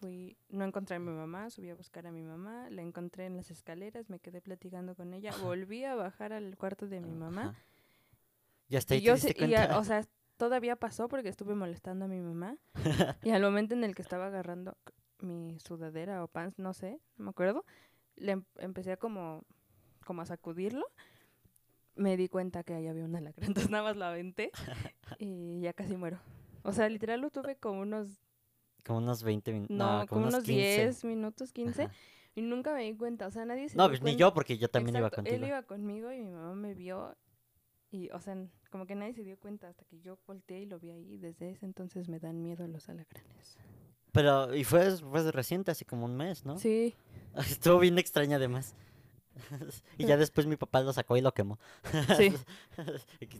Fui, 0.00 0.36
no 0.50 0.64
encontré 0.64 0.96
a 0.96 0.98
mi 0.98 1.10
mamá, 1.12 1.48
subí 1.48 1.70
a 1.70 1.74
buscar 1.74 2.06
a 2.06 2.12
mi 2.12 2.22
mamá, 2.22 2.68
la 2.70 2.82
encontré 2.82 3.24
en 3.26 3.36
las 3.36 3.50
escaleras, 3.50 4.10
me 4.10 4.18
quedé 4.18 4.40
platicando 4.42 4.94
con 4.96 5.14
ella, 5.14 5.30
volví 5.42 5.84
a 5.84 5.94
bajar 5.94 6.32
al 6.32 6.56
cuarto 6.58 6.88
de 6.88 7.00
mi 7.00 7.12
mamá. 7.12 7.42
Ajá. 7.50 7.54
Ya 8.68 8.78
está, 8.78 8.94
Y 8.96 9.00
yo 9.02 9.16
sé- 9.16 9.34
y 9.38 9.54
a- 9.54 9.78
o 9.78 9.84
sea, 9.84 10.04
todavía 10.36 10.76
pasó 10.76 11.08
porque 11.08 11.28
estuve 11.28 11.54
molestando 11.54 12.04
a 12.06 12.08
mi 12.08 12.20
mamá. 12.20 12.56
y 13.22 13.30
al 13.30 13.42
momento 13.42 13.74
en 13.74 13.84
el 13.84 13.94
que 13.94 14.02
estaba 14.02 14.26
agarrando 14.26 14.76
mi 15.20 15.58
sudadera 15.60 16.22
o 16.24 16.28
pants, 16.28 16.58
no 16.58 16.72
sé, 16.74 17.00
no 17.16 17.24
me 17.24 17.30
acuerdo, 17.30 17.64
le 18.16 18.32
em- 18.32 18.44
empecé 18.58 18.92
a 18.92 18.96
como, 18.96 19.44
como 20.04 20.22
a 20.22 20.26
sacudirlo. 20.26 20.84
Me 21.94 22.16
di 22.16 22.28
cuenta 22.28 22.64
que 22.64 22.74
ahí 22.74 22.86
había 22.88 23.04
una 23.04 23.20
lacra, 23.20 23.46
entonces 23.46 23.70
nada 23.70 23.84
más 23.84 23.96
la 23.96 24.08
aventé 24.10 24.50
y 25.18 25.60
ya 25.60 25.72
casi 25.72 25.96
muero. 25.96 26.18
O 26.64 26.72
sea, 26.72 26.88
literal 26.88 27.20
lo 27.20 27.30
tuve 27.30 27.56
como 27.56 27.80
unos, 27.82 28.08
Como 28.84 28.98
unos 28.98 29.22
20 29.22 29.52
minutos. 29.52 29.76
no, 29.76 30.06
como 30.06 30.26
unos 30.26 30.44
15. 30.44 30.52
10 30.54 31.04
minutos, 31.04 31.52
15, 31.52 31.82
Ajá. 31.84 31.92
y 32.34 32.42
nunca 32.42 32.72
me 32.72 32.82
di 32.84 32.96
cuenta, 32.96 33.26
o 33.26 33.30
sea, 33.30 33.44
nadie 33.44 33.68
se 33.68 33.76
No, 33.76 33.88
pues 33.88 34.00
ni 34.02 34.16
yo, 34.16 34.32
porque 34.32 34.56
yo 34.58 34.68
también 34.70 34.96
iba 34.96 35.10
contigo. 35.10 35.36
Él 35.36 35.44
iba 35.44 35.62
conmigo 35.64 36.10
y 36.12 36.20
mi 36.22 36.30
mamá 36.32 36.54
me 36.54 36.74
vio 36.74 37.14
y, 37.90 38.08
o 38.10 38.20
sea, 38.20 38.36
como 38.72 38.86
que 38.86 38.96
nadie 38.96 39.12
se 39.12 39.22
dio 39.22 39.38
cuenta 39.38 39.68
hasta 39.68 39.84
que 39.84 40.00
yo 40.00 40.18
volteé 40.26 40.62
y 40.62 40.66
lo 40.66 40.80
vi 40.80 40.90
ahí. 40.90 41.18
Desde 41.18 41.50
ese 41.50 41.66
entonces 41.66 42.08
me 42.08 42.18
dan 42.18 42.42
miedo 42.42 42.66
los 42.66 42.88
alacranes. 42.88 43.56
Pero, 44.10 44.54
y 44.54 44.64
fue, 44.64 44.90
fue 44.96 45.30
reciente, 45.30 45.70
así 45.70 45.84
como 45.84 46.06
un 46.06 46.16
mes, 46.16 46.44
¿no? 46.44 46.58
Sí, 46.58 46.94
Estuvo 47.36 47.78
bien 47.78 47.98
extraño 47.98 48.36
además. 48.36 48.74
y 49.98 50.06
ya 50.06 50.16
después 50.16 50.46
mi 50.46 50.56
papá 50.56 50.80
lo 50.80 50.92
sacó 50.92 51.16
y 51.16 51.20
lo 51.20 51.32
quemó. 51.32 51.60
sí. 52.16 52.34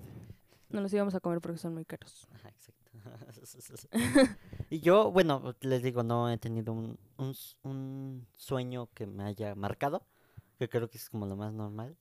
No 0.68 0.80
los 0.80 0.90
íbamos 0.94 1.14
a 1.14 1.20
comer 1.20 1.42
porque 1.42 1.58
son 1.58 1.74
muy 1.74 1.84
caros. 1.84 2.26
Ajá, 2.32 2.48
exacto. 2.48 2.90
y 4.70 4.80
yo, 4.80 5.10
bueno, 5.10 5.54
les 5.60 5.82
digo, 5.82 6.02
no 6.02 6.30
he 6.30 6.38
tenido 6.38 6.72
un, 6.72 6.98
un, 7.18 7.34
un 7.62 8.26
sueño 8.38 8.88
que 8.94 9.06
me 9.06 9.24
haya 9.24 9.54
marcado, 9.54 10.06
que 10.58 10.70
creo 10.70 10.88
que 10.88 10.96
es 10.96 11.10
como 11.10 11.26
lo 11.26 11.36
más 11.36 11.52
normal. 11.52 11.94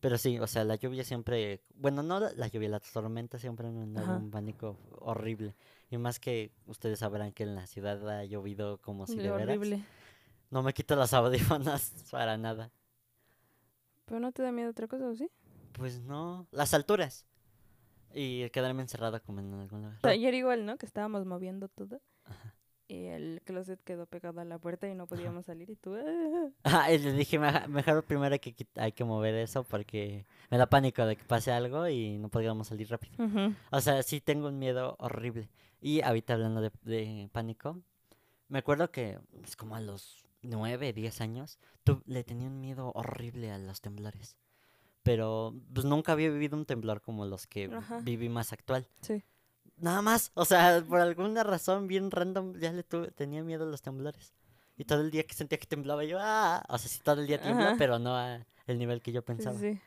Pero 0.00 0.16
sí, 0.16 0.38
o 0.38 0.46
sea, 0.46 0.64
la 0.64 0.76
lluvia 0.76 1.02
siempre, 1.02 1.60
bueno, 1.74 2.02
no 2.04 2.20
la, 2.20 2.32
la 2.34 2.46
lluvia, 2.46 2.68
la 2.68 2.78
tormenta 2.80 3.38
siempre 3.38 3.68
me 3.70 3.98
Ajá. 4.00 4.16
un 4.16 4.30
pánico 4.30 4.78
horrible. 5.00 5.56
Y 5.90 5.98
más 5.98 6.20
que 6.20 6.52
ustedes 6.66 7.00
sabrán 7.00 7.32
que 7.32 7.42
en 7.42 7.56
la 7.56 7.66
ciudad 7.66 8.08
ha 8.08 8.24
llovido 8.24 8.78
como 8.78 9.06
si 9.06 9.16
de 9.16 9.30
veras. 9.30 9.48
horrible. 9.48 9.84
No 10.50 10.62
me 10.62 10.72
quito 10.72 10.94
las 10.94 11.12
audífonas 11.14 11.92
para 12.10 12.36
nada. 12.38 12.70
¿Pero 14.04 14.20
no 14.20 14.30
te 14.32 14.42
da 14.42 14.52
miedo 14.52 14.70
otra 14.70 14.86
cosa 14.86 15.08
o 15.08 15.14
sí? 15.16 15.28
Pues 15.72 16.00
no, 16.00 16.46
las 16.52 16.74
alturas. 16.74 17.26
Y 18.14 18.48
quedarme 18.50 18.82
encerrado 18.82 19.20
como 19.22 19.40
en 19.40 19.52
algún 19.52 19.82
lugar. 19.82 19.98
Ayer 20.04 20.32
igual, 20.34 20.64
¿no? 20.64 20.78
Que 20.78 20.86
estábamos 20.86 21.26
moviendo 21.26 21.68
todo. 21.68 22.00
Y 22.90 23.04
el 23.08 23.42
closet 23.44 23.78
quedó 23.84 24.06
pegado 24.06 24.40
a 24.40 24.44
la 24.46 24.58
puerta 24.58 24.88
y 24.88 24.94
no 24.94 25.06
podíamos 25.06 25.44
salir. 25.46 25.68
Y 25.68 25.76
tú... 25.76 25.94
"Ah". 26.64 26.90
Y 26.90 26.98
le 26.98 27.12
dije, 27.12 27.38
"Meja- 27.38 27.68
mejor 27.68 28.02
primero 28.04 28.32
hay 28.32 28.38
que, 28.38 28.66
hay 28.76 28.92
que 28.92 29.04
mover 29.04 29.34
eso 29.34 29.62
porque 29.64 30.24
me 30.50 30.56
da 30.56 30.66
pánico 30.66 31.04
de 31.04 31.16
que 31.16 31.24
pase 31.24 31.52
algo 31.52 31.86
y 31.88 32.16
no 32.16 32.30
podríamos 32.30 32.68
salir 32.68 32.88
rápido. 32.88 33.22
Ujú. 33.22 33.54
O 33.70 33.80
sea, 33.82 34.02
sí 34.02 34.20
tengo 34.22 34.48
un 34.48 34.58
miedo 34.58 34.96
horrible. 35.00 35.50
Y 35.82 36.00
ahorita 36.00 36.32
hablando 36.32 36.62
de, 36.62 36.72
de 36.82 37.28
pánico, 37.30 37.78
me 38.48 38.60
acuerdo 38.60 38.90
que 38.90 39.18
es 39.44 39.54
como 39.54 39.76
a 39.76 39.80
los 39.80 40.24
9, 40.40 40.94
10 40.94 41.20
años, 41.20 41.58
tú, 41.84 42.02
le 42.06 42.24
tenía 42.24 42.48
un 42.48 42.58
miedo 42.60 42.90
horrible 42.94 43.50
a 43.52 43.58
los 43.58 43.82
temblores. 43.82 44.38
Pero 45.02 45.54
pues 45.74 45.84
nunca 45.86 46.12
había 46.12 46.30
vivido 46.30 46.56
un 46.56 46.64
temblor 46.64 47.00
como 47.02 47.24
los 47.26 47.46
que 47.46 47.66
Ajá. 47.66 48.00
viví 48.02 48.28
más 48.28 48.52
actual. 48.52 48.86
Sí. 49.02 49.22
Nada 49.80 50.02
más, 50.02 50.30
o 50.34 50.44
sea, 50.44 50.84
por 50.86 51.00
alguna 51.00 51.42
razón 51.44 51.86
bien 51.86 52.10
random 52.10 52.58
ya 52.58 52.72
le 52.72 52.82
tuve, 52.82 53.10
tenía 53.12 53.42
miedo 53.42 53.64
a 53.64 53.68
los 53.70 53.82
temblores. 53.82 54.34
Y 54.76 54.84
todo 54.84 55.00
el 55.00 55.10
día 55.10 55.24
que 55.24 55.34
sentía 55.34 55.58
que 55.58 55.66
temblaba 55.66 56.04
yo, 56.04 56.18
ah, 56.20 56.64
o 56.68 56.78
sea, 56.78 56.88
sí 56.88 57.00
todo 57.02 57.20
el 57.20 57.26
día 57.26 57.40
tembló, 57.40 57.66
Ajá. 57.68 57.74
pero 57.78 57.98
no 57.98 58.16
a 58.16 58.46
el 58.66 58.78
nivel 58.78 59.00
que 59.02 59.12
yo 59.12 59.22
pensaba. 59.24 59.58
sí. 59.58 59.78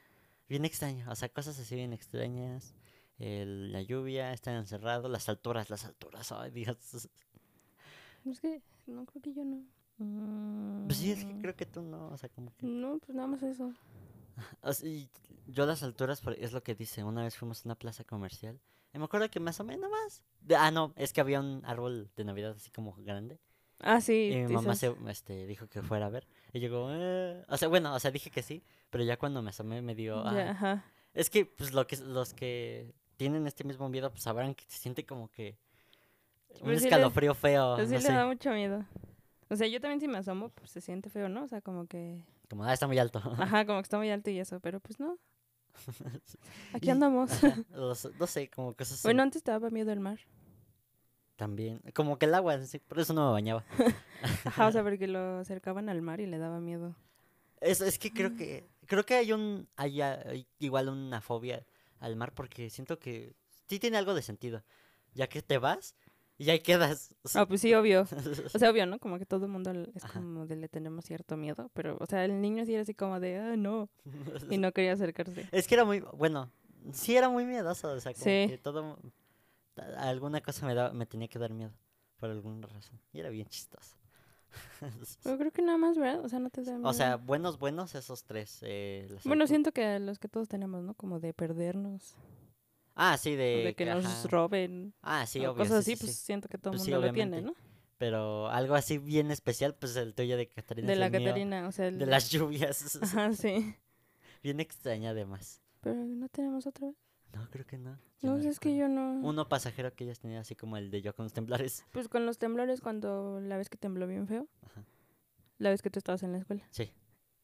Bien 0.50 0.66
extraño, 0.66 1.10
o 1.10 1.16
sea, 1.16 1.30
cosas 1.30 1.58
así 1.60 1.76
bien 1.76 1.94
extrañas. 1.94 2.74
el- 3.20 3.72
la 3.72 3.82
lluvia, 3.84 4.34
estar 4.34 4.56
encerrado, 4.56 5.08
las 5.08 5.30
alturas, 5.30 5.70
las 5.70 5.86
alturas, 5.86 6.32
ay 6.32 6.50
Dios. 6.52 6.78
Es 8.26 8.40
que 8.40 8.62
no 8.88 9.06
creo 9.06 9.22
que 9.22 9.34
yo 9.34 9.44
no. 9.46 9.64
Pues 10.88 10.98
sí, 10.98 11.12
es 11.12 11.24
que 11.24 11.34
Mm, 11.34 11.42
creo 11.42 11.56
que 11.56 11.66
tú 11.68 11.84
no, 11.84 12.10
o 12.10 12.18
sea, 12.18 12.30
como 12.30 12.52
que... 12.58 12.66
No, 12.66 12.98
pues 12.98 13.16
nada 13.16 13.28
más 13.28 13.44
eso. 13.44 13.72
o 14.62 14.74
sea, 14.74 14.90
yo 15.48 15.66
las 15.68 15.84
alturas, 15.84 16.22
es 16.40 16.52
lo 16.52 16.64
que 16.64 16.74
dice, 16.76 17.04
una 17.04 17.24
vez 17.24 17.38
fuimos 17.38 17.60
a 17.64 17.68
una 17.70 17.76
plaza 17.76 18.04
comercial, 18.04 18.60
y 18.94 18.98
me 19.00 19.06
acuerdo 19.06 19.30
que 19.30 19.40
más 19.40 19.60
o 19.60 19.64
menos 19.64 19.90
más... 19.90 20.24
de- 20.42 20.56
ah, 20.56 20.72
no, 20.72 20.94
es 20.96 21.14
que 21.14 21.22
había 21.22 21.40
un 21.40 21.62
árbol 21.66 22.10
de 22.16 22.24
Navidad 22.26 22.54
así 22.56 22.72
como 22.72 22.94
grande, 22.98 23.40
Ah, 23.80 24.00
sí. 24.02 24.30
y 24.32 24.36
mi 24.48 24.54
mamá 24.54 24.76
se, 24.76 24.96
este, 25.08 25.48
dijo 25.48 25.68
que 25.68 25.82
fuera 25.82 26.06
a 26.06 26.10
ver, 26.10 26.28
y 26.54 26.60
llegó, 26.60 26.90
"Eh", 26.92 27.44
o 27.48 27.58
sea, 27.58 27.68
bueno, 27.68 27.94
o 27.96 28.00
sea, 28.00 28.12
dije 28.12 28.30
que 28.30 28.44
sí, 28.44 28.64
pero 28.90 29.04
ya 29.04 29.18
cuando 29.18 29.42
me 29.42 29.50
asomé 29.50 29.82
me 29.82 29.96
dio... 29.96 30.24
Ya, 30.26 30.30
"Ah". 30.48 30.52
ajá. 30.52 30.86
Es 31.14 31.30
que, 31.30 31.46
pues, 31.46 31.74
lo 31.74 31.88
que, 31.88 31.98
los 31.98 32.34
que 32.34 32.94
tienen 33.18 33.46
este 33.48 33.64
mismo 33.64 33.90
miedo, 33.90 34.10
pues 34.12 34.24
sabrán 34.24 34.56
que 34.56 34.64
se 34.68 34.78
siente 34.80 35.06
como 35.06 35.30
que... 35.30 35.58
Un 36.50 36.60
Pues 36.66 36.80
sí 36.80 36.86
le- 36.86 36.88
escalofrío 36.88 37.34
feo, 37.34 37.76
Pues 37.76 37.88
sí 37.90 37.96
no 37.96 38.02
le 38.02 38.08
sé. 38.08 38.14
da 38.14 38.26
mucho 38.26 38.52
miedo. 38.52 38.86
O 39.50 39.56
sea, 39.56 39.68
yo 39.68 39.82
también 39.82 40.00
si 40.00 40.08
me 40.08 40.18
asomo, 40.18 40.50
pues 40.50 40.70
se 40.72 40.80
siente 40.82 41.10
feo, 41.10 41.28
¿no? 41.28 41.44
O 41.44 41.48
sea, 41.48 41.62
como 41.62 41.88
que... 41.88 42.22
Como, 42.50 42.64
ah, 42.64 42.74
está 42.74 42.88
muy 42.88 43.00
alto. 43.00 43.20
Ajá, 43.38 43.66
como 43.66 43.80
que 43.80 43.84
está 43.84 43.98
muy 43.98 44.10
alto 44.12 44.30
y 44.30 44.40
eso, 44.40 44.60
pero 44.60 44.80
pues 44.80 45.00
no. 45.00 45.18
Aquí 46.74 46.90
andamos. 46.90 47.32
Ajá, 47.32 47.58
los- 47.72 48.10
no 48.20 48.28
sé, 48.28 48.50
como 48.50 48.74
cosas 48.74 48.94
así. 48.94 49.08
Bueno, 49.08 49.24
antes 49.24 49.44
te 49.44 49.52
daba 49.52 49.70
miedo 49.70 49.92
el 49.92 50.00
mar. 50.00 50.20
También, 51.36 51.82
como 51.96 52.20
que 52.20 52.26
el 52.28 52.36
agua, 52.36 52.60
sí, 52.66 52.78
por 52.80 53.00
eso 53.00 53.14
no 53.14 53.26
me 53.28 53.32
bañaba. 53.32 53.64
Ajá, 54.46 54.68
o 54.68 54.72
sea, 54.72 54.84
porque 54.84 55.08
lo 55.08 55.40
acercaban 55.40 55.90
al 55.90 56.02
mar 56.02 56.20
y 56.20 56.28
le 56.28 56.38
daba 56.38 56.60
miedo. 56.60 56.96
Es, 57.60 57.82
es 57.82 57.98
que 57.98 58.12
creo 58.14 58.36
que 58.36 58.68
creo 58.88 59.06
que 59.06 59.16
hay 59.16 59.32
un 59.34 59.68
hay 59.76 60.48
igual 60.60 60.90
una 60.90 61.22
fobia 61.22 61.64
al 62.00 62.16
mar 62.16 62.34
porque 62.34 62.70
siento 62.70 62.98
que 63.00 63.36
sí 63.68 63.80
tiene 63.80 63.98
algo 63.98 64.14
de 64.16 64.22
sentido, 64.24 64.64
ya 65.14 65.28
que 65.28 65.42
te 65.42 65.58
vas 65.60 65.96
y 66.44 66.50
ahí 66.50 66.60
quedas. 66.60 67.14
Ah, 67.36 67.46
pues 67.46 67.62
sí, 67.62 67.74
obvio. 67.74 68.02
O 68.54 68.58
sea, 68.58 68.70
obvio, 68.72 68.86
¿no? 68.86 69.00
Como 69.00 69.18
que 69.20 69.26
todo 69.26 69.46
el 69.46 69.52
mundo 69.52 69.72
es 69.96 70.04
Ajá. 70.04 70.20
como 70.20 70.46
de 70.48 70.56
le 70.56 70.68
tenemos 70.70 71.06
cierto 71.06 71.38
miedo, 71.38 71.70
pero, 71.74 71.98
o 72.00 72.06
sea, 72.06 72.26
el 72.26 72.42
niño 72.42 72.66
sí 72.66 72.74
era 72.74 72.82
así 72.84 72.94
como 72.94 73.20
de, 73.20 73.38
ah, 73.38 73.56
no, 73.58 73.90
y 74.50 74.58
no 74.58 74.72
quería 74.72 74.94
acercarse. 74.94 75.48
es 75.52 75.68
que 75.68 75.76
era 75.76 75.86
muy 75.86 76.00
bueno, 76.00 76.52
sí 76.94 77.16
era 77.16 77.30
muy 77.30 77.46
miedoso, 77.46 77.92
o 77.92 78.00
sea, 78.00 78.14
como 78.14 78.24
Sí. 78.24 78.46
que 78.50 78.58
todo 78.62 78.98
alguna 79.98 80.42
cosa 80.42 80.66
me 80.66 80.74
daba, 80.76 80.94
me 80.94 81.06
tenía 81.06 81.28
que 81.28 81.40
dar 81.40 81.54
miedo 81.54 81.72
por 82.18 82.30
alguna 82.30 82.68
razón 82.68 83.00
y 83.14 83.20
era 83.20 83.30
bien 83.30 83.48
chistoso. 83.48 83.96
Pero 85.24 85.38
creo 85.38 85.52
que 85.52 85.62
nada 85.62 85.78
más, 85.78 85.98
¿verdad? 85.98 86.26
O 86.26 86.30
sea, 86.30 86.40
no 86.40 86.50
te 86.50 86.62
da 86.64 86.74
miedo. 86.74 86.90
o 86.90 86.94
sea, 86.94 87.16
buenos 87.16 87.58
buenos 87.58 87.96
esos 87.96 88.24
tres. 88.26 88.60
eh, 88.64 89.08
Bueno, 89.24 89.48
siento 89.48 89.72
que 89.72 89.98
los 90.00 90.20
que 90.20 90.28
todos 90.28 90.50
tenemos, 90.50 90.84
¿no? 90.84 90.94
Como 90.94 91.20
de 91.20 91.34
perdernos, 91.34 92.16
Ah, 93.04 93.18
sí, 93.18 93.36
de, 93.36 93.64
de 93.64 93.74
que 93.74 93.86
nos 93.86 94.30
roben, 94.30 94.94
Ah, 95.02 95.26
sí, 95.26 95.40
o 95.44 95.54
obvio. 95.54 95.64
cosas 95.64 95.84
sí, 95.84 95.94
así, 95.94 96.00
sí, 96.02 96.06
pues 96.06 96.16
siento 96.18 96.48
que 96.48 96.60
todo 96.60 96.74
el 96.74 96.78
Pues 96.78 96.86
sí, 96.86 96.92
mundo 96.92 97.08
lo 97.08 97.14
tiene. 97.14 97.42
¿no? 97.42 97.56
Pero 97.98 98.48
algo 98.50 98.76
así 98.76 99.00
bien 99.00 99.32
especial, 99.32 99.74
pues 99.74 99.96
el 99.96 100.14
tuyo 100.14 100.38
de 100.38 100.48
Catarina. 100.48 100.88
De 100.88 100.96
la 100.96 101.08
el 101.08 101.12
mío, 101.12 101.22
Catarina, 101.24 101.68
o 101.68 101.72
sea, 101.72 101.88
el 101.88 101.98
De 101.98 102.06
las 102.06 102.30
lluvias. 102.30 102.96
Ajá, 103.02 103.34
sí. 103.34 103.76
Bien 104.44 104.60
extraña 104.60 105.12
además. 105.12 105.62
Pero 105.82 105.96
no 105.96 106.30
tenemos 106.30 106.68
otra 106.68 106.88
vez. 106.90 106.96
No, 107.34 107.50
creo 107.50 107.66
que 107.66 107.78
no. 107.80 107.98
No, 108.22 108.38
me 108.38 108.48
es 108.48 108.60
que 108.60 108.76
yo 108.76 108.88
no. 108.88 109.14
Uno 109.24 109.50
pasajero 109.50 109.94
que 109.96 110.04
ellas 110.04 110.20
tenían 110.20 110.42
así 110.42 110.56
como 110.56 110.78
el 110.78 110.92
de 110.92 111.02
yo 111.02 111.16
con 111.16 111.26
los 111.26 111.34
temblores. 111.34 111.86
Pues 111.92 112.08
con 112.08 112.26
los 112.28 112.38
temblores 112.38 112.82
cuando 112.82 113.40
la 113.40 113.58
vez 113.58 113.70
que 113.70 113.78
tembló 113.78 114.06
bien 114.06 114.28
feo. 114.28 114.48
Ajá. 114.64 114.86
La 115.58 115.70
vez 115.72 115.82
que 115.82 115.90
tú 115.90 115.98
estabas 115.98 116.22
en 116.24 116.34
la 116.34 116.38
escuela. 116.38 116.68
Sí. 116.70 116.92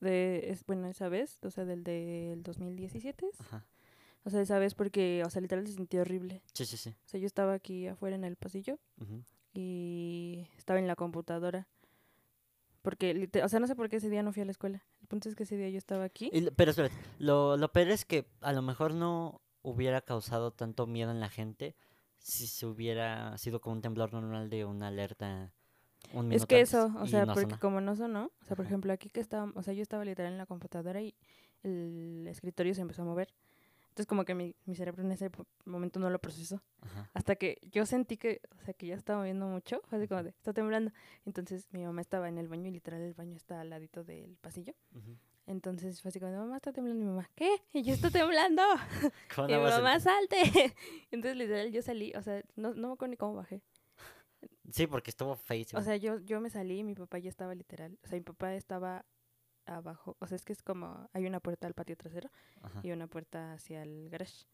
De, 0.01 0.51
es, 0.51 0.63
bueno, 0.65 0.87
esa 0.87 1.09
vez, 1.09 1.39
o 1.43 1.49
sea, 1.49 1.65
del 1.65 1.83
del 1.83 2.43
2017. 2.43 3.27
Ajá. 3.39 3.65
O 4.27 4.29
sea, 4.29 4.41
esa 4.41 4.59
vez 4.59 4.75
porque, 4.75 5.23
o 5.25 5.29
sea, 5.29 5.41
literal 5.41 5.65
se 5.65 5.71
sintió 5.75 6.01
horrible. 6.01 6.41
Sí, 6.51 6.65
sí, 6.65 6.75
sí. 6.75 6.89
O 6.89 7.07
sea, 7.07 7.17
yo 7.17 7.25
estaba 7.25 7.53
aquí 7.53 7.87
afuera 7.87 8.13
en 8.13 8.25
el 8.25 8.35
pasillo 8.35 8.77
y 9.53 10.49
estaba 10.57 10.79
en 10.79 10.87
la 10.87 10.97
computadora. 10.97 11.65
Porque, 12.81 13.29
o 13.41 13.47
sea, 13.47 13.61
no 13.61 13.67
sé 13.67 13.75
por 13.77 13.87
qué 13.87 13.95
ese 13.95 14.09
día 14.09 14.23
no 14.23 14.33
fui 14.33 14.41
a 14.41 14.45
la 14.45 14.51
escuela. 14.51 14.83
El 14.99 15.07
punto 15.07 15.29
es 15.29 15.35
que 15.35 15.43
ese 15.43 15.55
día 15.55 15.69
yo 15.69 15.77
estaba 15.77 16.03
aquí. 16.03 16.29
Y 16.33 16.49
pero 16.51 16.71
espérate, 16.71 16.93
lo, 17.19 17.55
lo 17.55 17.71
peor 17.71 17.87
es 17.87 18.03
que 18.03 18.27
a 18.41 18.51
lo 18.51 18.61
mejor 18.61 18.93
no 18.93 19.39
hubiera 19.61 20.01
causado 20.01 20.51
tanto 20.51 20.87
miedo 20.87 21.11
en 21.11 21.21
la 21.21 21.29
gente 21.29 21.77
si 22.17 22.47
se 22.47 22.65
hubiera 22.65 23.37
sido 23.37 23.61
como 23.61 23.75
un 23.77 23.81
temblor 23.81 24.11
normal 24.11 24.49
de 24.49 24.65
una 24.65 24.89
alerta 24.89 25.53
un 26.11 26.33
Es 26.33 26.45
que 26.45 26.59
eso, 26.59 26.91
o 26.99 27.07
sea, 27.07 27.25
no 27.25 27.33
porque 27.33 27.49
sonó. 27.51 27.59
como 27.61 27.79
no 27.79 27.95
sonó, 27.95 28.31
o 28.41 28.45
sea, 28.45 28.57
por 28.57 28.65
Ajá. 28.65 28.71
ejemplo, 28.71 28.91
aquí 28.91 29.09
que 29.09 29.21
estaba, 29.21 29.51
o 29.55 29.63
sea, 29.63 29.73
yo 29.73 29.81
estaba 29.81 30.03
literal 30.03 30.33
en 30.33 30.37
la 30.37 30.45
computadora 30.45 31.01
y 31.01 31.15
el 31.63 32.25
escritorio 32.27 32.75
se 32.75 32.81
empezó 32.81 33.03
a 33.03 33.05
mover. 33.05 33.33
Entonces 33.97 34.09
como 34.09 34.25
que 34.25 34.35
mi, 34.35 34.55
mi 34.65 34.75
cerebro 34.75 35.01
en 35.01 35.11
ese 35.11 35.31
momento 35.65 35.99
no 35.99 36.11
lo 36.11 36.19
procesó. 36.19 36.61
Ajá. 36.81 37.09
Hasta 37.15 37.35
que 37.35 37.57
yo 37.71 37.83
sentí 37.87 38.15
que, 38.15 38.41
o 38.55 38.63
sea, 38.63 38.75
que 38.75 38.85
ya 38.85 38.93
estaba 38.93 39.17
moviendo 39.17 39.47
mucho, 39.47 39.81
fue 39.85 39.97
así 39.97 40.07
como 40.07 40.21
de, 40.21 40.29
está 40.29 40.53
temblando. 40.53 40.91
Entonces 41.25 41.67
mi 41.71 41.83
mamá 41.83 42.01
estaba 42.01 42.29
en 42.29 42.37
el 42.37 42.47
baño 42.47 42.67
y 42.67 42.73
literal 42.73 43.01
el 43.01 43.15
baño 43.15 43.35
está 43.35 43.59
al 43.61 43.71
ladito 43.71 44.03
del 44.03 44.37
pasillo. 44.37 44.75
Entonces 45.47 45.99
fue 45.99 46.09
así 46.09 46.19
como, 46.19 46.31
de, 46.31 46.37
mamá 46.37 46.57
está 46.57 46.71
temblando. 46.71 47.01
Y 47.01 47.05
mi 47.05 47.11
mamá, 47.11 47.27
¿qué? 47.33 47.49
Y 47.73 47.81
yo 47.81 47.95
está 47.95 48.11
temblando. 48.11 48.61
¿Cómo 49.35 49.47
y 49.47 49.53
mi 49.53 49.57
a- 49.57 49.61
mamá, 49.61 49.99
salte. 49.99 50.43
Entonces 51.09 51.35
literal 51.35 51.71
yo 51.71 51.81
salí, 51.81 52.13
o 52.15 52.21
sea, 52.21 52.43
no, 52.55 52.75
no 52.75 52.89
me 52.89 52.93
acuerdo 52.93 53.09
ni 53.09 53.17
cómo 53.17 53.33
bajé. 53.33 53.63
Sí, 54.69 54.85
porque 54.85 55.09
estuvo 55.09 55.35
feísimo. 55.35 55.81
O 55.81 55.83
sea, 55.83 55.95
yo, 55.95 56.19
yo 56.19 56.39
me 56.39 56.51
salí 56.51 56.77
y 56.77 56.83
mi 56.83 56.93
papá 56.93 57.17
ya 57.17 57.29
estaba 57.29 57.55
literal. 57.55 57.97
O 58.03 58.07
sea, 58.07 58.19
mi 58.19 58.23
papá 58.23 58.53
estaba 58.53 59.07
abajo. 59.67 60.15
O 60.19 60.27
sea, 60.27 60.35
es 60.35 60.43
que 60.45 60.53
es 60.53 60.63
como, 60.63 61.09
hay 61.13 61.25
una 61.25 61.39
puerta 61.39 61.67
al 61.67 61.73
patio 61.73 61.95
trasero 61.97 62.29
Ajá. 62.61 62.79
y 62.83 62.91
una 62.91 63.07
puerta 63.07 63.53
hacia 63.53 63.83
el 63.83 64.09
garage. 64.09 64.45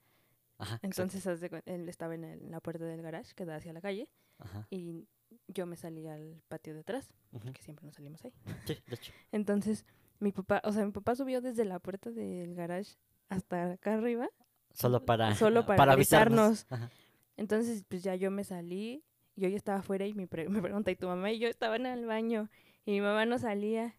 Ajá. 0.57 0.79
Entonces, 0.81 1.25
él 1.65 1.89
estaba 1.89 2.15
en, 2.15 2.23
el- 2.23 2.41
en 2.43 2.51
la 2.51 2.59
puerta 2.59 2.85
del 2.85 3.01
garage 3.01 3.33
que 3.35 3.45
da 3.45 3.55
hacia 3.55 3.73
la 3.73 3.81
calle 3.81 4.09
Ajá. 4.39 4.67
y 4.69 5.07
yo 5.47 5.65
me 5.65 5.75
salí 5.75 6.07
al 6.07 6.41
patio 6.47 6.73
de 6.73 6.81
atrás, 6.81 7.13
porque 7.31 7.61
siempre 7.61 7.85
nos 7.85 7.95
salimos 7.95 8.23
ahí. 8.23 8.33
Sí, 8.65 8.77
de 8.87 8.95
hecho. 8.95 9.11
Entonces, 9.31 9.85
mi 10.19 10.31
papá, 10.31 10.61
o 10.63 10.71
sea, 10.71 10.85
mi 10.85 10.91
papá 10.91 11.15
subió 11.15 11.41
desde 11.41 11.65
la 11.65 11.79
puerta 11.79 12.11
del 12.11 12.53
garage 12.55 12.95
hasta 13.29 13.71
acá 13.73 13.95
arriba. 13.95 14.29
Solo 14.73 15.03
para, 15.05 15.33
Solo 15.35 15.65
para 15.65 15.93
avisarnos. 15.93 16.65
Ajá. 16.69 16.89
Entonces, 17.35 17.83
pues 17.89 18.03
ya 18.03 18.15
yo 18.15 18.29
me 18.29 18.43
salí, 18.43 19.03
yo 19.35 19.49
ya 19.49 19.57
estaba 19.57 19.79
afuera 19.79 20.05
y 20.05 20.13
me, 20.13 20.27
pre- 20.27 20.49
me 20.49 20.61
pregunta, 20.61 20.91
¿y 20.91 20.95
tu 20.95 21.07
mamá? 21.07 21.31
Y 21.31 21.39
yo 21.39 21.47
estaba 21.47 21.75
en 21.77 21.87
el 21.87 22.05
baño 22.05 22.49
y 22.85 22.91
mi 22.91 23.01
mamá 23.01 23.25
no 23.25 23.39
salía 23.39 23.95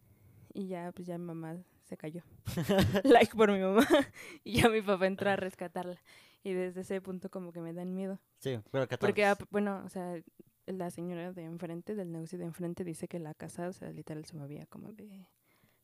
y 0.54 0.68
ya, 0.68 0.92
pues 0.92 1.06
ya 1.06 1.18
mi 1.18 1.24
mamá 1.26 1.56
se 1.82 1.96
cayó. 1.96 2.22
like 3.04 3.36
por 3.36 3.52
mi 3.52 3.58
mamá. 3.58 3.86
y 4.44 4.60
ya 4.62 4.68
mi 4.70 4.80
papá 4.80 5.06
entró 5.06 5.30
a 5.30 5.36
rescatarla. 5.36 6.00
Y 6.42 6.52
desde 6.52 6.82
ese 6.82 7.00
punto 7.00 7.30
como 7.30 7.52
que 7.52 7.60
me 7.60 7.72
dan 7.72 7.94
miedo. 7.94 8.18
Sí, 8.38 8.58
pero 8.70 8.86
que 8.86 8.96
Porque, 8.96 9.24
ah, 9.24 9.36
bueno, 9.50 9.82
o 9.84 9.88
sea, 9.88 10.22
la 10.66 10.90
señora 10.90 11.32
de 11.32 11.44
enfrente, 11.44 11.94
del 11.94 12.12
negocio 12.12 12.38
de 12.38 12.44
enfrente, 12.44 12.84
dice 12.84 13.08
que 13.08 13.18
la 13.18 13.34
casa, 13.34 13.68
o 13.68 13.72
sea, 13.72 13.90
literal 13.90 14.24
se 14.24 14.36
movía 14.36 14.66
como 14.66 14.92
de 14.92 15.26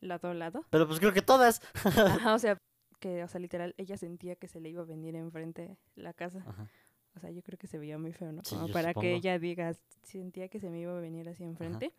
lado 0.00 0.28
a 0.28 0.34
lado. 0.34 0.64
Pero 0.70 0.86
pues 0.86 1.00
creo 1.00 1.12
que 1.12 1.22
todas. 1.22 1.60
Ajá, 1.84 2.34
o 2.34 2.38
sea, 2.38 2.58
que, 3.00 3.24
o 3.24 3.28
sea, 3.28 3.40
literal, 3.40 3.74
ella 3.78 3.96
sentía 3.96 4.36
que 4.36 4.48
se 4.48 4.60
le 4.60 4.68
iba 4.68 4.82
a 4.82 4.86
venir 4.86 5.16
enfrente 5.16 5.76
la 5.96 6.12
casa. 6.12 6.44
Ajá. 6.46 6.68
O 7.16 7.20
sea, 7.20 7.30
yo 7.30 7.42
creo 7.42 7.58
que 7.58 7.66
se 7.66 7.78
veía 7.78 7.98
muy 7.98 8.12
feo, 8.12 8.30
¿no? 8.30 8.42
Como 8.48 8.68
para 8.68 8.90
supongo. 8.90 9.02
que 9.02 9.14
ella 9.14 9.38
diga, 9.38 9.74
sentía 10.02 10.48
que 10.48 10.60
se 10.60 10.70
me 10.70 10.80
iba 10.80 10.96
a 10.96 11.00
venir 11.00 11.28
así 11.28 11.42
enfrente. 11.42 11.92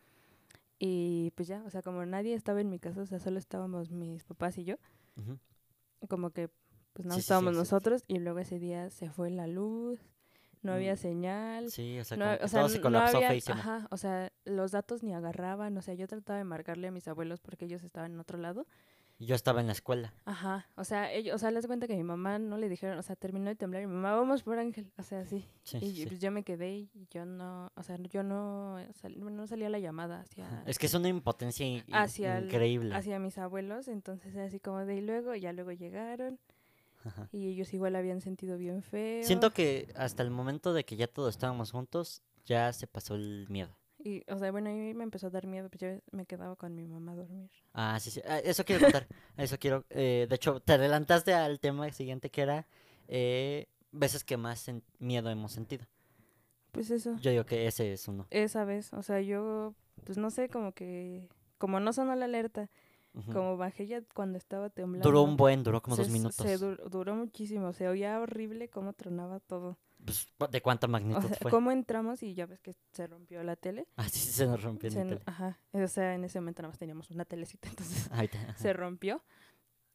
Y 0.84 1.32
pues 1.36 1.48
ya, 1.48 1.62
o 1.64 1.70
sea, 1.70 1.84
como 1.84 2.04
nadie 2.08 2.34
estaba 2.34 2.60
en 2.60 2.68
mi 2.72 2.80
casa, 2.80 3.02
o 3.04 3.06
sea, 3.06 3.20
solo 3.20 3.38
estábamos 3.38 3.92
mis 3.92 4.24
papás 4.24 4.58
y 4.58 4.64
yo, 4.64 4.78
como 6.10 6.32
que 6.32 6.50
pues 6.94 7.06
no 7.06 7.14
Sí, 7.14 7.20
sí, 7.20 7.22
sí, 7.22 7.26
estábamos 7.26 7.54
sí. 7.54 7.60
nosotros 7.60 8.04
y 8.08 8.18
luego 8.18 8.40
ese 8.40 8.58
día 8.58 8.90
se 8.90 9.08
fue 9.12 9.30
la 9.30 9.46
luz, 9.46 10.00
no 10.64 10.74
había 10.74 10.94
Mm, 10.96 10.98
señal. 10.98 11.72
Sí, 11.72 12.00
o 12.00 12.04
sea, 12.04 12.18
no, 12.18 12.26
o 12.44 12.48
sea, 12.48 12.62
todo 12.62 12.70
se 12.70 12.78
no 12.78 12.82
colapsó 12.82 13.18
había- 13.18 13.30
feísimo. 13.30 13.60
Ajá, 13.60 13.88
o 13.92 13.98
sea, 13.98 14.32
los 14.44 14.72
datos 14.72 15.04
ni 15.04 15.14
agarraban, 15.14 15.78
o 15.78 15.82
sea, 15.84 15.94
yo 15.94 16.08
trataba 16.08 16.38
de 16.40 16.46
marcarle 16.46 16.88
a 16.88 16.92
mis 16.92 17.08
abuelos 17.08 17.40
porque 17.42 17.66
ellos 17.66 17.84
estaban 17.84 18.14
en 18.14 18.20
otro 18.20 18.40
lado. 18.40 18.66
Yo 19.24 19.36
estaba 19.36 19.62
en 19.62 19.68
la 19.68 19.74
escuela. 19.74 20.14
Ajá, 20.26 20.68
o 20.76 20.84
sea, 20.84 21.12
ellos, 21.14 21.36
o 21.36 21.38
sea, 21.38 21.52
les 21.52 21.68
cuenta 21.68 21.86
que 21.88 21.96
mi 21.96 22.04
mamá 22.04 22.40
no 22.40 22.58
le 22.58 22.68
dijeron, 22.70 22.98
o 22.98 23.04
sea, 23.04 23.16
terminó 23.16 23.50
de 23.50 23.56
temblar 23.56 23.84
y 23.84 23.86
mi 23.88 23.94
mamá, 23.94 24.16
vamos 24.16 24.42
por 24.42 24.58
Ángel, 24.58 24.92
o 24.98 25.04
sea, 25.04 25.26
sí. 25.26 25.46
Sí, 25.64 25.78
y 25.78 25.96
sí. 25.96 26.06
pues 26.08 26.20
yo 26.20 26.32
me 26.32 26.44
quedé 26.44 26.72
y 26.76 26.90
yo 27.12 27.24
no, 27.26 27.72
o 27.76 27.84
sea, 27.84 27.98
yo 27.98 28.24
no, 28.24 28.78
sal- 28.94 29.14
no 29.20 29.46
salía 29.46 29.70
la 29.70 29.78
llamada 29.80 30.22
hacia. 30.22 30.64
Es 30.66 30.80
que 30.80 30.88
es 30.88 30.94
una 30.96 31.08
impotencia 31.08 31.66
in- 31.66 31.84
Hacia 31.92 32.40
el- 32.40 32.46
increíble. 32.46 32.96
hacia 32.96 33.20
mis 33.20 33.38
abuelos, 33.38 33.88
entonces 33.88 34.36
así 34.38 34.60
como 34.60 34.86
de 34.86 34.96
y 34.98 35.02
luego, 35.02 35.36
ya 35.36 35.54
luego 35.54 35.72
llegaron 35.72 36.40
Ajá. 37.04 37.30
y 37.32 37.48
ellos 37.48 37.72
igual 37.76 37.96
habían 37.96 38.22
sentido 38.22 38.58
bien 38.58 38.82
feo. 38.82 39.24
Siento 39.24 39.52
que 39.52 39.94
hasta 39.96 40.24
el 40.24 40.32
momento 40.32 40.74
de 40.74 40.84
que 40.84 40.96
ya 40.96 41.06
todos 41.08 41.30
estábamos 41.36 41.72
juntos, 41.72 42.24
ya 42.46 42.74
se 42.74 42.88
pasó 42.88 43.14
el 43.16 43.46
miedo. 43.50 43.78
Y, 44.04 44.24
o 44.32 44.38
sea, 44.40 44.52
bueno, 44.52 44.70
a 44.70 44.74
mí 44.74 44.94
me 44.94 45.04
empezó 45.04 45.28
a 45.28 45.30
dar 45.30 45.46
miedo, 45.46 45.70
pues 45.70 45.80
yo 45.82 46.02
me 46.12 46.26
quedaba 46.26 46.56
con 46.56 46.74
mi 46.76 46.88
mamá 46.88 47.12
a 47.12 47.16
dormir. 47.16 47.50
Ah, 47.74 48.00
sí, 48.00 48.10
sí. 48.12 48.22
ah, 48.28 48.40
Eso 48.40 48.64
quiero 48.66 48.82
contar. 48.82 49.08
Eso 49.38 49.58
quiero. 49.60 49.86
eh, 49.92 50.26
de 50.30 50.36
hecho, 50.36 50.60
te 50.60 50.74
adelantaste 50.74 51.34
al 51.34 51.60
tema 51.60 51.92
siguiente 51.92 52.30
que 52.32 52.42
era 52.42 52.68
eh, 53.08 53.68
veces 53.92 54.24
que 54.24 54.38
más 54.38 54.70
miedo 55.00 55.30
hemos 55.30 55.52
sentido. 55.52 55.86
Pues 56.72 56.90
eso, 56.90 57.16
Yo 57.22 57.32
digo 57.32 57.46
que 57.46 57.68
ese 57.68 57.92
es 57.92 58.08
uno. 58.08 58.26
esa 58.30 58.64
vez, 58.64 58.94
o 58.94 59.04
sea, 59.04 59.20
yo, 59.20 59.76
pues 60.06 60.18
no 60.18 60.30
sé, 60.32 60.48
como 60.48 60.72
que, 60.72 61.28
como 61.58 61.80
no 61.82 61.92
sonó 61.92 62.16
la 62.16 62.26
alerta 62.26 62.70
como 63.34 63.58
bajé 63.58 63.88
ya 63.88 64.02
cuando 64.16 64.38
estaba 64.38 64.70
temblando. 64.70 65.10
Duró 65.10 65.24
un 65.24 65.36
buen, 65.36 65.64
duró 65.64 65.82
como 65.82 65.98
se- 65.98 66.04
dos 66.04 66.12
minutos. 66.12 66.36
Se 66.48 66.58
dur- 66.58 66.82
duró 66.90 67.14
muchísimo, 67.14 67.74
se 67.74 67.90
oía 67.90 68.18
horrible 68.22 68.70
cómo 68.70 68.94
tronaba 68.94 69.42
todo. 69.42 69.78
Pues, 70.06 70.28
¿cu- 70.38 70.48
¿De 70.48 70.62
cuánta 70.62 70.88
O 70.88 70.90
magnitud 70.90 71.28
sea, 71.28 71.38
fue? 71.42 71.52
cómo 71.52 71.72
entramos 71.72 72.24
y 72.24 72.34
ya 72.34 72.46
ves 72.46 72.60
que 72.60 72.74
se 72.92 73.08
rompió 73.08 73.44
la 73.44 73.56
tele. 73.56 73.88
Ah, 73.98 74.08
sí, 74.10 74.20
sí, 74.20 74.32
se 74.32 74.48
nos 74.48 74.62
rompió 74.64 74.90
Se 74.90 75.04
no- 75.04 75.10
tele. 75.12 75.22
ajá, 75.26 75.60
o 75.72 75.88
sea, 75.88 76.16
en 76.16 76.24
ese 76.24 76.40
momento 76.40 76.62
nada 76.62 76.70
más 76.72 76.80
teníamos 76.80 77.12
una 77.12 77.26
telecita, 77.26 77.70
entonces 78.08 78.10
ajá. 78.12 78.56
se 78.58 78.74
rompió 78.74 79.24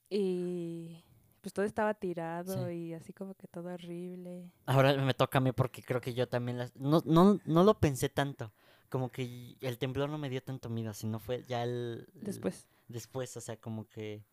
y 0.09 1.03
pues 1.41 1.53
todo 1.53 1.65
estaba 1.65 1.95
tirado 1.95 2.71
y 2.71 2.93
así 2.95 3.13
como 3.13 3.35
que 3.35 3.47
todo 3.49 3.73
horrible. 3.73 4.51
Ahora 4.67 4.95
me 4.97 5.15
toca 5.15 5.39
a 5.39 5.41
mí 5.41 5.53
porque 5.53 5.83
creo 5.83 6.01
que 6.01 6.13
yo 6.15 6.29
también 6.29 6.59
las... 6.59 6.75
No, 6.77 7.03
no, 7.07 7.39
no 7.45 7.65
lo 7.65 7.79
pensé 7.79 8.09
tanto. 8.09 8.53
Como 8.89 9.11
que 9.11 9.57
el 9.61 9.79
temblor 9.79 10.09
no 10.11 10.19
me 10.19 10.29
dio 10.29 10.43
tanto 10.43 10.69
miedo, 10.69 10.93
sino 10.93 11.19
fue 11.21 11.45
ya 11.45 11.63
el... 11.63 12.09
el- 12.15 12.21
Después. 12.25 12.67
después, 12.89 13.37
o 13.37 13.41
sea, 13.41 13.57
como 13.57 13.87
que... 13.89 14.25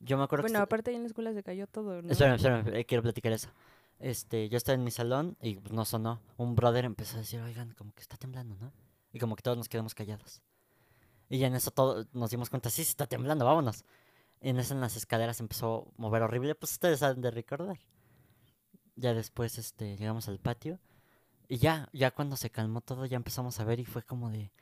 Yo 0.00 0.16
me 0.16 0.22
acuerdo 0.24 0.42
Bueno, 0.44 0.60
que... 0.60 0.62
aparte 0.62 0.90
ahí 0.90 0.96
en 0.96 1.02
la 1.02 1.08
escuela 1.08 1.32
se 1.32 1.42
cayó 1.42 1.66
todo, 1.66 2.02
¿no? 2.02 2.10
Espérame, 2.10 2.36
espérame, 2.36 2.68
eh, 2.76 2.84
quiero 2.84 3.02
platicar 3.02 3.32
eso. 3.32 3.48
Este, 3.98 4.48
yo 4.48 4.56
estaba 4.56 4.74
en 4.74 4.84
mi 4.84 4.90
salón 4.90 5.36
y 5.40 5.56
pues, 5.56 5.72
no 5.72 5.84
sonó. 5.84 6.20
Un 6.36 6.54
brother 6.54 6.84
empezó 6.84 7.16
a 7.16 7.20
decir, 7.20 7.40
oigan, 7.40 7.74
como 7.74 7.92
que 7.94 8.02
está 8.02 8.16
temblando, 8.16 8.56
¿no? 8.56 8.72
Y 9.12 9.18
como 9.18 9.36
que 9.36 9.42
todos 9.42 9.56
nos 9.56 9.68
quedamos 9.68 9.94
callados. 9.94 10.42
Y 11.28 11.42
en 11.44 11.54
eso 11.54 11.70
todo, 11.70 12.06
nos 12.12 12.30
dimos 12.30 12.48
cuenta, 12.50 12.70
sí, 12.70 12.84
sí 12.84 12.90
está 12.90 13.06
temblando, 13.06 13.44
vámonos. 13.44 13.84
Y 14.40 14.50
en 14.50 14.58
eso 14.58 14.74
en 14.74 14.80
las 14.80 14.96
escaleras 14.96 15.40
empezó 15.40 15.88
a 15.88 16.00
mover 16.00 16.22
horrible, 16.22 16.54
pues 16.54 16.72
ustedes 16.72 17.00
saben 17.00 17.20
de 17.20 17.30
recordar. 17.30 17.78
Ya 18.96 19.14
después, 19.14 19.58
este, 19.58 19.96
llegamos 19.96 20.28
al 20.28 20.38
patio. 20.38 20.80
Y 21.48 21.58
ya, 21.58 21.88
ya 21.92 22.10
cuando 22.10 22.36
se 22.36 22.50
calmó 22.50 22.80
todo, 22.80 23.06
ya 23.06 23.16
empezamos 23.16 23.58
a 23.58 23.64
ver 23.64 23.80
y 23.80 23.84
fue 23.84 24.02
como 24.02 24.30
de... 24.30 24.52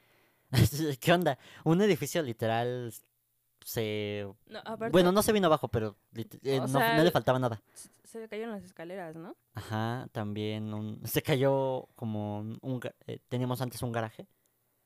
¿Qué 1.00 1.12
onda? 1.12 1.38
Un 1.64 1.82
edificio 1.82 2.22
literal 2.22 2.92
se... 3.66 4.24
No, 4.46 4.60
aparte, 4.60 4.92
Bueno, 4.92 5.10
no 5.10 5.22
se 5.22 5.32
vino 5.32 5.48
abajo, 5.48 5.66
pero 5.66 5.96
eh, 6.14 6.60
no, 6.60 6.68
sea, 6.68 6.96
no 6.96 7.02
le 7.02 7.10
faltaba 7.10 7.40
nada. 7.40 7.60
se 8.04 8.28
cayeron 8.28 8.52
las 8.52 8.62
escaleras, 8.62 9.16
¿no? 9.16 9.34
Ajá, 9.54 10.08
también 10.12 10.72
un- 10.72 11.00
se 11.04 11.20
cayó 11.22 11.88
como 11.96 12.38
un, 12.38 12.80
eh, 13.08 13.18
teníamos 13.28 13.60
antes 13.60 13.82
un 13.82 13.90
garaje 13.90 14.28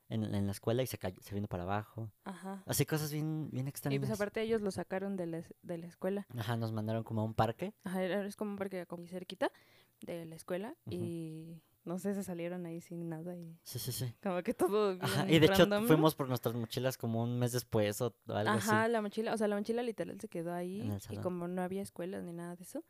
en, 0.09 0.35
en 0.35 0.47
la 0.47 0.53
escuela 0.53 0.83
y 0.83 0.87
se 0.87 0.97
cayó, 0.97 1.21
se 1.21 1.35
vino 1.35 1.47
para 1.47 1.65
abajo. 1.65 2.11
Ajá. 2.25 2.63
Así 2.65 2.87
cosas 2.87 3.13
bien, 3.13 3.51
bien 3.53 3.67
Y 3.67 3.69
extrañas. 3.69 4.01
pues 4.01 4.11
aparte 4.13 4.41
ellos 4.41 4.63
lo 4.63 4.71
sacaron 4.71 5.15
de 5.17 5.27
la, 5.27 5.43
de 5.63 5.77
la 5.79 5.87
escuela. 5.87 6.27
Ajá, 6.39 6.57
nos 6.57 6.73
mandaron 6.73 7.05
como 7.05 7.21
a 7.21 7.25
un 7.25 7.35
parque. 7.35 7.75
Ajá, 7.85 8.03
es 8.03 8.35
como 8.37 8.53
un 8.53 8.57
parque 8.57 8.87
como 8.87 9.07
cerquita 9.07 9.53
de 10.01 10.25
la 10.25 10.35
escuela 10.37 10.75
y 10.89 11.61
no 11.85 11.99
sé, 11.99 12.15
se 12.15 12.23
salieron 12.23 12.67
ahí 12.67 12.81
sin 12.81 13.09
nada 13.09 13.35
y 13.37 13.59
Sí, 13.63 13.79
sí, 13.79 13.91
sí. 13.93 14.15
como 14.23 14.43
que 14.43 14.53
todo 14.55 14.97
Ajá, 15.01 15.31
y 15.31 15.39
de 15.39 15.47
hecho 15.47 15.67
¿no? 15.67 15.83
fuimos 15.83 16.15
por 16.15 16.29
nuestras 16.29 16.55
mochilas 16.55 16.97
como 16.99 17.23
un 17.23 17.39
mes 17.39 17.53
después 17.53 18.01
o, 18.01 18.15
algo 18.29 18.51
Ajá, 18.51 18.83
así. 18.85 18.93
la 18.93 19.01
mochila, 19.03 19.33
o 19.35 19.37
sea, 19.39 19.49
la 19.49 19.57
mochila 19.57 19.83
literal 19.83 20.21
se 20.21 20.29
quedó 20.29 20.53
ahí 20.53 20.93
y 21.11 21.17
como 21.19 21.49
no 21.49 21.63
había 21.63 21.83
escuelas 21.83 22.23
ni 22.25 22.33
nada 22.33 22.55
de 22.57 22.65
eso, 22.65 22.85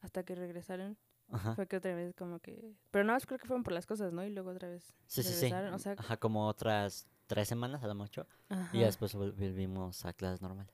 hasta 0.00 0.22
que 0.22 0.34
regresaron, 0.34 0.96
Ajá. 1.30 1.54
fue 1.54 1.66
que 1.66 1.76
otra 1.76 1.94
vez 1.94 2.14
como 2.14 2.38
que... 2.38 2.72
Pero 2.90 3.04
más 3.04 3.26
creo 3.26 3.38
que 3.38 3.46
fueron 3.46 3.62
por 3.64 3.72
las 3.72 3.86
cosas, 3.86 4.12
¿no? 4.12 4.24
Y 4.24 4.30
luego 4.30 4.50
otra 4.50 4.68
vez 4.68 4.84
Sí, 5.06 5.22
sí, 5.22 5.30
sí. 5.30 5.34
regresaron, 5.34 5.74
o 5.74 5.78
sea... 5.78 5.94
Ajá, 5.98 6.16
como 6.18 6.46
otras 6.46 7.06
tres 7.26 7.48
semanas 7.48 7.82
a 7.82 7.86
lo 7.86 7.94
mucho. 7.94 8.26
Ajá. 8.48 8.76
Y 8.76 8.80
después 8.80 9.14
vol- 9.14 9.34
volvimos 9.34 10.04
a 10.06 10.12
clases 10.12 10.40
normales. 10.40 10.72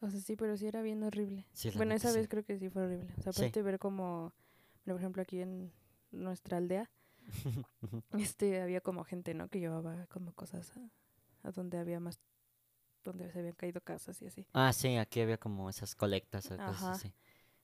O 0.00 0.10
sea, 0.10 0.20
sí, 0.20 0.36
pero 0.36 0.56
sí 0.58 0.66
era 0.66 0.82
bien 0.82 1.02
horrible. 1.02 1.46
Sí, 1.52 1.70
Bueno, 1.76 1.94
esa 1.94 2.10
sí. 2.10 2.18
vez 2.18 2.28
creo 2.28 2.44
que 2.44 2.58
sí 2.58 2.68
fue 2.68 2.82
horrible. 2.82 3.08
O 3.18 3.22
sea, 3.22 3.32
Sí. 3.32 3.40
aparte 3.42 3.62
ver 3.62 3.78
como, 3.78 4.34
bueno, 4.84 4.96
por 4.96 5.00
ejemplo, 5.00 5.22
aquí 5.22 5.40
en 5.40 5.72
nuestra 6.14 6.58
aldea, 6.58 6.90
este, 8.18 8.60
había 8.60 8.80
como 8.80 9.04
gente, 9.04 9.34
¿no? 9.34 9.48
Que 9.48 9.60
llevaba 9.60 10.06
como 10.06 10.32
cosas 10.32 10.72
a, 10.76 11.48
a 11.48 11.52
donde 11.52 11.78
había 11.78 12.00
más, 12.00 12.18
donde 13.02 13.30
se 13.30 13.38
habían 13.38 13.54
caído 13.54 13.80
casas 13.80 14.20
y 14.22 14.26
así. 14.26 14.46
Ah, 14.52 14.72
sí, 14.72 14.96
aquí 14.96 15.20
había 15.20 15.38
como 15.38 15.68
esas 15.68 15.94
colectas 15.94 16.50
o 16.50 16.54
Ajá. 16.54 16.66
cosas 16.66 16.88
así. 16.98 17.14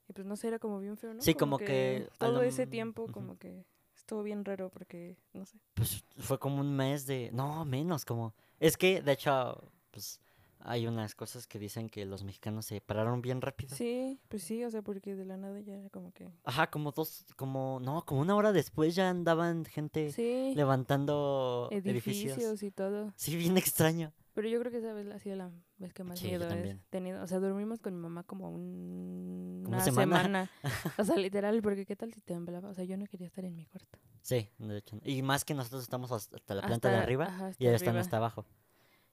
Y 0.08 0.12
pues 0.12 0.26
no 0.26 0.36
sé, 0.36 0.48
era 0.48 0.58
como 0.58 0.80
bien 0.80 0.96
feo, 0.96 1.14
¿no? 1.14 1.22
Sí, 1.22 1.34
como 1.34 1.58
que 1.58 2.08
todo 2.18 2.32
lo 2.32 2.42
ese 2.42 2.66
tiempo 2.66 3.06
como 3.12 3.38
que 3.38 3.64
estuvo 3.94 4.22
bien 4.24 4.44
raro 4.44 4.68
porque, 4.70 5.16
no 5.32 5.46
sé. 5.46 5.60
Pues 5.74 6.04
fue 6.18 6.38
como 6.38 6.60
un 6.60 6.74
mes 6.74 7.06
de... 7.06 7.30
No, 7.32 7.64
menos, 7.64 8.04
como... 8.04 8.34
Es 8.58 8.76
que, 8.76 9.02
de 9.02 9.12
hecho, 9.12 9.62
pues 9.92 10.20
hay 10.62 10.86
unas 10.86 11.14
cosas 11.14 11.46
que 11.46 11.58
dicen 11.58 11.88
que 11.88 12.04
los 12.04 12.22
mexicanos 12.24 12.66
se 12.66 12.80
pararon 12.80 13.22
bien 13.22 13.40
rápido. 13.40 13.74
Sí, 13.74 14.20
pues 14.28 14.42
sí, 14.42 14.62
o 14.64 14.70
sea, 14.70 14.82
porque 14.82 15.14
de 15.16 15.24
la 15.24 15.36
nada 15.36 15.60
ya 15.60 15.74
era 15.74 15.90
como 15.90 16.12
que... 16.12 16.28
Ajá, 16.44 16.70
como 16.70 16.92
dos, 16.92 17.24
como... 17.36 17.78
No, 17.80 18.04
como 18.04 18.20
una 18.20 18.34
hora 18.36 18.52
después 18.52 18.94
ya 18.94 19.08
andaban 19.10 19.64
gente 19.64 20.12
Sí, 20.12 20.52
levantando 20.56 21.68
edificios, 21.70 22.36
edificios. 22.38 22.62
y 22.62 22.70
todo. 22.70 23.12
Sí, 23.16 23.36
bien 23.36 23.56
extraño. 23.56 24.12
Pero 24.32 24.48
yo 24.48 24.60
creo 24.60 24.70
que 24.70 24.78
esa 24.78 24.92
vez 24.92 25.08
ha 25.08 25.18
sido 25.18 25.36
la 25.36 25.50
vez 25.78 25.92
que 25.92 26.04
más 26.04 26.18
Sí, 26.20 26.28
miedo 26.28 26.48
he 26.50 26.78
tenido. 26.88 27.22
O 27.22 27.26
sea, 27.26 27.40
dormimos 27.40 27.80
con 27.80 27.94
mi 27.94 28.00
mamá 28.00 28.22
como 28.22 28.48
un- 28.50 29.64
una 29.66 29.80
semana. 29.80 30.22
semana. 30.22 30.50
O 30.98 31.04
sea, 31.04 31.16
literal, 31.16 31.60
porque 31.62 31.84
qué 31.84 31.96
tal 31.96 32.12
si 32.14 32.20
temblaba. 32.20 32.68
O 32.70 32.74
sea, 32.74 32.84
yo 32.84 32.96
no 32.96 33.06
quería 33.06 33.26
estar 33.26 33.44
en 33.44 33.56
mi 33.56 33.66
cuarto. 33.66 33.98
Sí, 34.22 34.48
de 34.58 34.78
hecho. 34.78 34.98
Y 35.04 35.22
más 35.22 35.44
que 35.44 35.54
nosotros 35.54 35.82
estamos 35.82 36.12
hasta 36.12 36.54
la 36.54 36.62
planta 36.62 36.90
de 36.90 36.96
arriba 36.96 37.24
ajá, 37.24 37.50
y 37.58 37.66
ellos 37.66 37.82
están 37.82 37.96
hasta 37.96 38.18
abajo. 38.18 38.46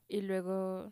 Y 0.08 0.22
luego 0.22 0.92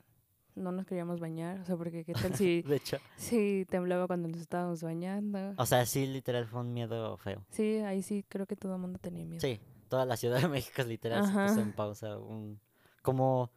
no 0.55 0.71
nos 0.71 0.85
queríamos 0.85 1.19
bañar. 1.19 1.59
O 1.59 1.65
sea, 1.65 1.75
porque 1.77 2.03
qué 2.03 2.13
tal 2.13 2.33
si, 2.35 2.61
De 2.61 2.77
hecho. 2.77 2.97
si 3.17 3.65
temblaba 3.69 4.07
cuando 4.07 4.27
nos 4.27 4.39
estábamos 4.39 4.81
bañando. 4.81 5.53
O 5.57 5.65
sea, 5.65 5.85
sí, 5.85 6.07
literal 6.07 6.47
fue 6.47 6.61
un 6.61 6.73
miedo 6.73 7.17
feo. 7.17 7.45
Sí, 7.51 7.77
ahí 7.79 8.01
sí 8.01 8.25
creo 8.27 8.45
que 8.45 8.55
todo 8.55 8.75
el 8.75 8.81
mundo 8.81 8.99
tenía 8.99 9.25
miedo. 9.25 9.41
Sí, 9.41 9.59
toda 9.89 10.05
la 10.05 10.17
Ciudad 10.17 10.41
de 10.41 10.47
México 10.47 10.83
literal 10.83 11.25
se 11.25 11.31
puso 11.31 11.61
en 11.61 11.73
pausa 11.73 12.17
un... 12.17 12.59
Como... 13.01 13.51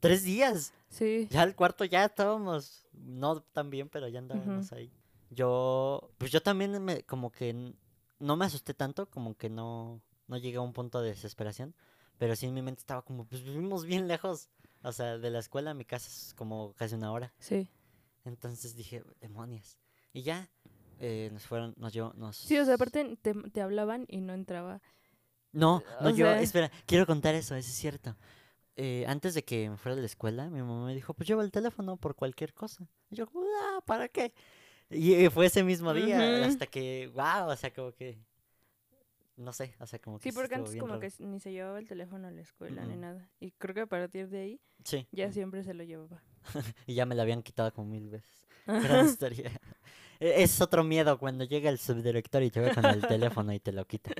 Tres 0.00 0.22
días. 0.22 0.72
Sí. 0.90 1.26
Ya 1.30 1.42
al 1.42 1.56
cuarto 1.56 1.84
ya 1.84 2.04
estábamos, 2.04 2.86
no 2.92 3.40
tan 3.42 3.68
bien, 3.68 3.88
pero 3.88 4.06
ya 4.06 4.20
andábamos 4.20 4.72
ahí. 4.72 4.92
Yo, 5.30 6.10
pues 6.18 6.30
yo 6.30 6.40
también 6.40 6.82
me, 6.84 7.02
como 7.02 7.32
que 7.32 7.74
no 8.20 8.36
me 8.36 8.44
asusté 8.44 8.74
tanto, 8.74 9.06
como 9.06 9.36
que 9.36 9.50
no, 9.50 10.00
no 10.26 10.36
llegué 10.36 10.58
a 10.58 10.62
un 10.62 10.72
punto 10.72 11.00
de 11.00 11.10
desesperación, 11.10 11.74
pero 12.18 12.36
sí 12.36 12.46
en 12.46 12.54
mi 12.54 12.62
mente 12.62 12.80
estaba 12.80 13.02
como, 13.02 13.24
pues 13.24 13.42
vivimos 13.42 13.84
bien 13.84 14.08
lejos, 14.08 14.48
o 14.82 14.92
sea, 14.92 15.18
de 15.18 15.30
la 15.30 15.38
escuela 15.38 15.70
a 15.70 15.74
mi 15.74 15.84
casa 15.84 16.08
es 16.08 16.34
como 16.34 16.72
casi 16.74 16.94
una 16.94 17.12
hora, 17.12 17.32
Sí. 17.38 17.68
entonces 18.24 18.74
dije, 18.76 19.02
demonios, 19.20 19.78
y 20.12 20.22
ya, 20.22 20.48
eh, 21.00 21.30
nos 21.32 21.44
fueron, 21.44 21.74
nos 21.76 21.92
llevó, 21.92 22.12
nos... 22.14 22.36
Sí, 22.36 22.58
o 22.58 22.64
sea, 22.64 22.74
aparte 22.74 23.16
te, 23.22 23.34
te 23.34 23.60
hablaban 23.62 24.04
y 24.08 24.20
no 24.20 24.32
entraba. 24.34 24.80
No, 25.52 25.82
no, 26.00 26.08
o 26.08 26.10
yo, 26.10 26.26
sea- 26.26 26.40
espera, 26.40 26.70
quiero 26.86 27.06
contar 27.06 27.34
eso, 27.34 27.54
eso 27.54 27.68
es 27.70 27.74
cierto. 27.76 28.16
Eh, 28.76 29.04
antes 29.08 29.34
de 29.34 29.42
que 29.44 29.68
me 29.70 29.76
fuera 29.76 29.96
de 29.96 30.02
la 30.02 30.06
escuela, 30.06 30.48
mi 30.50 30.60
mamá 30.60 30.86
me 30.86 30.94
dijo, 30.94 31.12
pues 31.14 31.26
lleva 31.28 31.42
el 31.42 31.50
teléfono 31.50 31.96
por 31.96 32.14
cualquier 32.14 32.54
cosa. 32.54 32.88
Y 33.10 33.16
yo, 33.16 33.26
ah, 33.64 33.80
¿para 33.84 34.08
qué? 34.08 34.32
Y 34.90 35.28
fue 35.30 35.46
ese 35.46 35.64
mismo 35.64 35.92
día, 35.94 36.44
hasta 36.46 36.66
que, 36.66 37.10
wow, 37.14 37.48
o 37.50 37.56
sea, 37.56 37.72
como 37.72 37.92
que, 37.92 38.18
no 39.38 39.52
sé, 39.52 39.74
o 39.80 39.86
sea, 39.86 39.98
como 39.98 40.18
que 40.18 40.30
Sí, 40.30 40.34
porque 40.36 40.54
antes 40.56 40.76
como 40.76 40.94
raro. 40.96 41.00
que 41.00 41.12
ni 41.24 41.40
se 41.40 41.52
llevaba 41.52 41.78
el 41.78 41.86
teléfono 41.88 42.28
a 42.28 42.30
la 42.30 42.40
escuela 42.42 42.84
ni 42.84 42.96
nada. 42.96 43.30
Y 43.40 43.52
creo 43.52 43.74
que 43.74 43.80
a 43.82 43.86
partir 43.86 44.28
de 44.28 44.40
ahí 44.40 44.60
Sí, 44.84 45.06
ya 45.12 45.32
siempre 45.32 45.62
se 45.64 45.74
lo 45.74 45.84
llevaba. 45.84 46.22
y 46.86 46.94
ya 46.94 47.06
me 47.06 47.14
la 47.14 47.22
habían 47.22 47.42
quitado 47.42 47.72
como 47.72 47.88
mil 47.90 48.08
veces. 48.10 48.46
Gran 48.66 49.06
historia. 49.06 49.50
E- 50.20 50.42
Es 50.42 50.60
otro 50.60 50.82
miedo 50.82 51.16
cuando 51.18 51.44
llega 51.44 51.70
el 51.70 51.78
subdirector 51.78 52.42
y 52.42 52.50
te 52.50 52.58
ve 52.60 52.74
con 52.74 52.84
el 52.84 53.06
teléfono 53.06 53.52
y 53.52 53.60
te 53.60 53.70
lo 53.70 53.86
quita. 53.86 54.10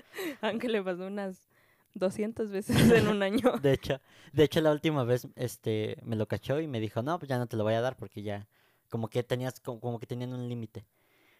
Aunque 0.41 0.69
le 0.69 0.81
pasó 0.81 1.07
unas 1.09 1.49
200 1.95 2.51
veces 2.53 2.77
en 2.93 3.09
un 3.09 3.21
año. 3.25 3.59
De 3.61 3.73
hecho, 3.73 4.01
de 4.33 4.45
hecho 4.45 4.61
la 4.61 4.71
última 4.71 5.03
vez 5.03 5.27
este 5.35 5.97
me 6.05 6.15
lo 6.15 6.29
cachó 6.29 6.61
y 6.61 6.69
me 6.69 6.79
dijo, 6.79 7.03
"No, 7.03 7.19
pues 7.19 7.29
ya 7.29 7.37
no 7.39 7.49
te 7.49 7.57
lo 7.57 7.65
voy 7.65 7.75
a 7.75 7.81
dar 7.81 7.97
porque 7.97 8.23
ya 8.23 8.47
como 8.91 9.09
que 9.09 9.25
tenías 9.25 9.59
como, 9.59 9.81
como 9.81 9.99
que 9.99 10.07
tenían 10.07 10.33
un 10.33 10.49
límite." 10.49 10.87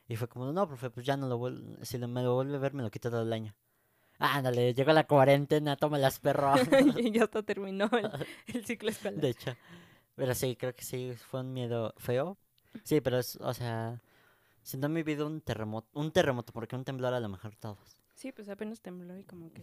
Y 0.09 0.17
fue 0.17 0.27
como, 0.27 0.51
"No, 0.53 0.67
profe, 0.67 0.91
pues 0.91 1.07
ya 1.07 1.17
no 1.17 1.29
lo 1.29 1.39
vuel- 1.39 1.81
si 1.85 1.97
lo- 1.99 2.09
me 2.09 2.23
lo 2.25 2.35
vuelve 2.35 2.57
a 2.57 2.59
ver 2.59 2.75
me 2.75 2.83
lo 2.83 2.91
quita 2.91 3.11
todo 3.11 3.23
el 3.23 3.33
año." 3.33 3.55
Ándale, 4.19 4.75
llegó 4.75 4.93
la 4.93 5.05
cuarentena, 5.07 5.77
tómalas, 5.77 6.19
perro. 6.19 6.53
y 6.99 7.13
ya 7.13 7.25
hasta 7.25 7.43
terminó 7.43 7.89
el, 7.93 8.11
el 8.55 8.65
ciclo 8.65 8.91
escolar. 8.91 9.21
de 9.21 9.29
hecho. 9.29 9.55
Pero 10.17 10.35
sí, 10.35 10.57
creo 10.57 10.75
que 10.75 10.85
sí 10.85 11.13
fue 11.31 11.41
un 11.41 11.53
miedo 11.53 11.95
feo. 11.99 12.37
Sí, 12.83 13.01
pero 13.01 13.19
es, 13.19 13.37
o 13.37 13.55
sea, 13.55 14.01
si 14.63 14.77
no 14.77 14.89
he 14.89 14.91
vivido 14.93 15.27
un 15.27 15.41
terremoto, 15.41 15.89
un 15.93 16.11
terremoto, 16.11 16.53
porque 16.53 16.75
un 16.75 16.85
temblor 16.85 17.15
a 17.15 17.21
lo 17.21 17.29
mejor 17.29 17.55
todos. 17.57 17.79
Sí, 18.15 18.33
pues 18.33 18.49
apenas 18.49 18.81
tembló 18.81 19.17
y 19.17 19.23
como 19.25 19.53
que... 19.53 19.63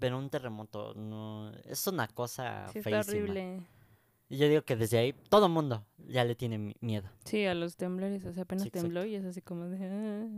Pero 0.00 0.18
un 0.18 0.28
terremoto 0.28 0.94
no 0.94 1.52
es 1.64 1.86
una 1.86 2.08
cosa 2.08 2.66
Sí, 2.72 2.80
está 2.80 2.98
horrible. 3.00 3.60
Y 4.28 4.38
yo 4.38 4.48
digo 4.48 4.62
que 4.62 4.74
desde 4.74 4.98
ahí 4.98 5.12
todo 5.12 5.46
el 5.46 5.52
mundo 5.52 5.86
ya 6.08 6.24
le 6.24 6.34
tiene 6.34 6.58
mi- 6.58 6.74
miedo. 6.80 7.08
Sí, 7.24 7.46
a 7.46 7.54
los 7.54 7.76
temblores, 7.76 8.24
o 8.24 8.32
sea, 8.32 8.42
apenas 8.42 8.64
Sí, 8.64 8.70
tembló 8.70 9.04
y 9.04 9.14
es 9.14 9.24
así 9.24 9.40
como 9.42 9.66
de... 9.66 9.78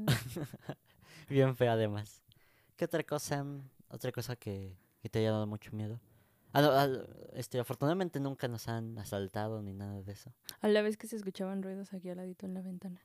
ah. 0.06 0.12
Bien 1.30 1.56
feo 1.56 1.72
además. 1.72 2.22
¿Qué 2.76 2.84
otra 2.84 3.02
cosa? 3.04 3.42
mm, 3.44 3.70
Otra 3.88 4.12
cosa 4.12 4.36
que, 4.36 4.76
que 5.00 5.08
te 5.08 5.20
haya 5.20 5.30
dado 5.32 5.46
mucho 5.46 5.70
miedo. 5.72 6.00
Ah, 6.52 6.62
no, 6.62 6.70
ah, 6.70 6.88
este, 7.34 7.58
afortunadamente 7.58 8.20
nunca 8.20 8.46
nos 8.48 8.68
han 8.68 8.96
asaltado 8.98 9.60
ni 9.62 9.72
nada 9.74 10.02
de 10.02 10.12
eso. 10.12 10.32
A 10.60 10.68
la 10.68 10.82
vez 10.82 10.96
que 10.96 11.06
se 11.08 11.16
escuchaban 11.16 11.62
ruidos 11.62 11.92
aquí 11.92 12.10
al 12.10 12.16
ladito 12.18 12.46
en 12.46 12.54
la 12.54 12.62
ventana. 12.62 13.00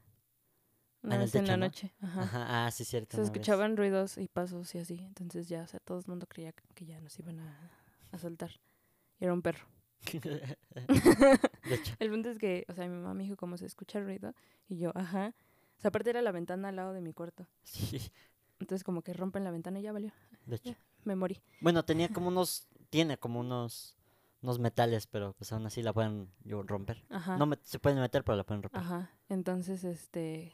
Una 1.02 1.16
en 1.16 1.22
vez 1.22 1.34
en 1.36 1.48
la 1.48 1.58
¿no? 1.58 1.66
noche. 1.66 1.94
Ajá. 2.02 2.22
Ajá, 2.24 2.66
ah, 2.68 2.72
sí, 2.72 2.86
cierto. 2.86 3.18
Se 3.18 3.22
vez. 3.22 3.30
escuchaban 3.30 3.78
ruidos 3.78 4.18
y 4.18 4.28
pasos 4.28 4.74
y 4.76 4.80
así. 4.80 5.00
Entonces 5.00 5.48
ya, 5.48 5.64
o 5.64 5.68
sea, 5.68 5.80
todo 5.80 5.98
el 6.00 6.06
mundo 6.08 6.28
creía 6.28 6.54
que 6.76 6.86
ya 6.86 7.00
nos 7.02 7.18
iban 7.20 7.40
a 7.40 7.72
asaltar. 8.12 8.52
Y 9.20 9.24
era 9.26 9.34
un 9.34 9.42
perro. 9.42 9.68
De 11.64 11.76
hecho, 11.76 11.96
El 12.00 12.10
punto 12.10 12.30
es 12.30 12.38
que, 12.38 12.66
o 12.70 12.74
sea, 12.74 12.88
mi 12.88 12.96
mamá 12.96 13.14
me 13.14 13.24
dijo 13.24 13.36
cómo 13.38 13.58
se 13.58 13.66
escucha 13.66 14.00
el 14.00 14.06
ruido 14.06 14.34
y 14.68 14.78
yo, 14.78 14.92
ajá. 14.96 15.34
O 15.78 15.82
sea, 15.82 15.90
aparte 15.90 16.10
era 16.10 16.22
la 16.22 16.32
ventana 16.32 16.70
al 16.70 16.76
lado 16.76 16.94
de 16.94 17.02
mi 17.02 17.14
cuarto. 17.14 17.48
sí, 17.64 18.12
Entonces 18.60 18.84
como 18.84 19.02
que 19.02 19.14
rompen 19.14 19.44
la 19.44 19.52
ventana 19.52 19.80
y 19.80 19.84
ya 19.84 19.92
valió. 19.92 20.12
de 20.46 20.56
hecho. 20.58 20.76
Me 21.06 21.16
morí. 21.16 21.42
Bueno, 21.62 21.84
tenía 21.86 22.10
como 22.14 22.28
unos, 22.28 22.68
tiene 22.90 23.18
como 23.18 23.40
unos, 23.40 23.96
unos 24.42 24.60
metales, 24.60 25.08
pero 25.08 25.34
pues 25.34 25.52
aún 25.54 25.66
así 25.66 25.82
la 25.82 25.94
pueden 25.94 26.30
yo, 26.44 26.64
romper. 26.64 27.06
Ajá. 27.10 27.38
No 27.38 27.46
me- 27.46 27.58
se 27.64 27.80
pueden 27.80 28.00
meter, 28.00 28.24
pero 28.24 28.36
la 28.36 28.44
pueden 28.44 28.64
romper. 28.64 28.82
Ajá. 28.82 29.10
Entonces, 29.30 29.84
este, 29.86 30.52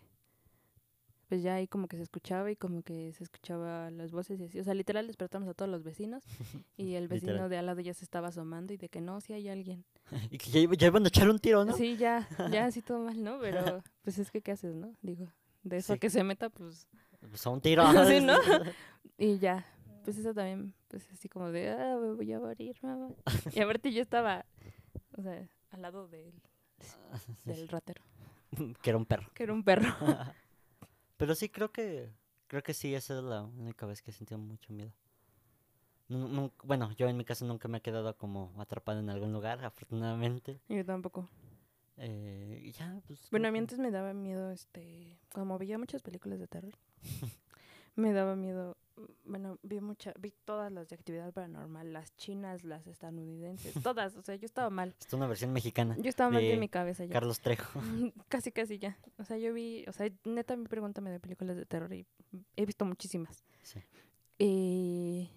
pues 1.27 1.41
ya 1.41 1.55
ahí 1.55 1.67
como 1.67 1.87
que 1.87 1.97
se 1.97 2.03
escuchaba 2.03 2.51
y 2.51 2.55
como 2.55 2.83
que 2.83 3.11
se 3.13 3.23
escuchaba 3.23 3.89
las 3.89 4.11
voces 4.11 4.39
y 4.39 4.43
así. 4.43 4.59
O 4.59 4.63
sea, 4.63 4.75
literal 4.75 5.07
despertamos 5.07 5.49
a 5.49 5.55
todos 5.55 5.69
los 5.71 5.81
vecinos 5.83 6.23
y 6.77 6.93
el 6.93 7.07
vecino 7.07 7.31
Literal. 7.31 7.49
de 7.49 7.57
al 7.57 7.65
lado 7.65 7.81
ya 7.81 7.95
se 7.95 8.05
estaba 8.05 8.27
asomando 8.27 8.71
y 8.73 8.77
de 8.77 8.89
que 8.89 9.01
no, 9.01 9.19
si 9.21 9.33
hay 9.33 9.49
alguien. 9.49 9.83
Y 10.29 10.37
que 10.37 10.51
ya, 10.51 10.69
ya 10.77 10.87
iban 10.87 11.03
a 11.03 11.07
echar 11.07 11.27
un 11.27 11.39
tiro, 11.39 11.65
¿no? 11.65 11.73
Sí, 11.75 11.97
ya, 11.97 12.29
ya 12.51 12.65
así 12.65 12.83
todo 12.83 12.99
mal, 12.99 13.23
¿no? 13.23 13.39
Pero 13.39 13.83
pues 14.03 14.19
es 14.19 14.29
que, 14.29 14.41
¿qué 14.43 14.51
haces, 14.51 14.75
no? 14.75 14.93
Digo, 15.01 15.25
de 15.63 15.77
eso 15.77 15.93
a 15.93 15.97
que 15.97 16.11
se 16.11 16.23
meta, 16.23 16.49
pues, 16.51 16.87
Pues 17.29 17.45
a 17.45 17.49
un 17.49 17.61
tiro. 17.61 17.85
Sí, 18.05 18.19
¿no? 18.21 18.37
y 19.17 19.39
ya. 19.39 19.65
Pues 20.03 20.17
eso 20.17 20.33
también, 20.33 20.73
pues 20.87 21.09
así 21.11 21.27
como 21.27 21.51
de, 21.51 21.71
ah, 21.71 21.97
me 21.99 22.13
voy 22.13 22.31
a 22.31 22.39
morir, 22.39 22.77
mamá. 22.83 23.09
Y 23.51 23.59
aparte 23.59 23.91
yo 23.91 24.03
estaba, 24.03 24.45
o 25.17 25.21
sea, 25.23 25.47
al 25.71 25.81
lado 25.81 26.07
del, 26.07 26.31
del 27.43 27.67
ratero, 27.69 28.03
que 28.83 28.89
era 28.91 28.97
un 28.97 29.05
perro. 29.05 29.31
que 29.33 29.43
era 29.43 29.53
un 29.53 29.63
perro. 29.63 29.87
Pero 31.17 31.33
sí, 31.33 31.49
creo 31.49 31.71
que 31.71 32.11
creo 32.47 32.61
que 32.61 32.73
sí, 32.75 32.93
esa 32.93 33.17
es 33.17 33.23
la 33.23 33.41
única 33.43 33.87
vez 33.87 34.01
que 34.03 34.11
he 34.11 34.13
sentido 34.13 34.37
mucho 34.37 34.71
miedo. 34.73 34.91
Bueno, 36.63 36.91
yo 36.91 37.07
en 37.07 37.17
mi 37.17 37.25
caso 37.25 37.45
nunca 37.45 37.67
me 37.67 37.79
he 37.79 37.81
quedado 37.81 38.15
como 38.15 38.53
atrapado 38.59 38.99
en 38.99 39.09
algún 39.09 39.33
lugar, 39.33 39.65
afortunadamente. 39.65 40.59
Yo 40.69 40.85
tampoco. 40.85 41.27
Eh, 41.97 42.71
ya, 42.77 43.01
pues. 43.07 43.29
Bueno, 43.31 43.47
a 43.47 43.51
mí 43.51 43.59
antes 43.59 43.79
me 43.79 43.91
daba 43.91 44.13
miedo, 44.13 44.51
este, 44.51 45.17
como 45.33 45.57
veía 45.57 45.77
muchas 45.77 46.01
películas 46.01 46.39
de 46.39 46.47
terror, 46.47 46.73
me 47.95 48.11
daba 48.11 48.35
miedo, 48.35 48.77
bueno, 49.23 49.59
vi 49.63 49.79
mucha, 49.81 50.13
vi 50.19 50.33
todas 50.45 50.71
las 50.71 50.89
de 50.89 50.95
actividad 50.95 51.31
paranormal, 51.33 51.93
las 51.93 52.15
chinas, 52.17 52.63
las 52.63 52.85
estadounidenses, 52.87 53.73
todas, 53.83 54.15
o 54.15 54.21
sea, 54.21 54.35
yo 54.35 54.45
estaba 54.45 54.69
mal. 54.69 54.95
Es 54.99 55.13
una 55.13 55.27
versión 55.27 55.53
mexicana. 55.53 55.95
Yo 55.99 56.09
estaba 56.09 56.29
mal 56.29 56.41
de 56.41 56.57
mi 56.57 56.69
cabeza 56.69 57.05
ya. 57.05 57.13
Carlos 57.13 57.39
Trejo. 57.39 57.79
Casi, 58.29 58.51
casi 58.51 58.77
ya. 58.77 58.97
O 59.17 59.23
sea, 59.23 59.37
yo 59.37 59.53
vi, 59.53 59.85
o 59.87 59.91
sea, 59.93 60.09
neta, 60.25 60.55
mi 60.55 60.67
pregúntame 60.67 61.11
de 61.11 61.19
películas 61.19 61.55
de 61.55 61.65
terror 61.65 61.93
y 61.93 62.05
he 62.55 62.65
visto 62.65 62.85
muchísimas. 62.85 63.43
Sí. 63.63 63.79
Y, 64.37 65.29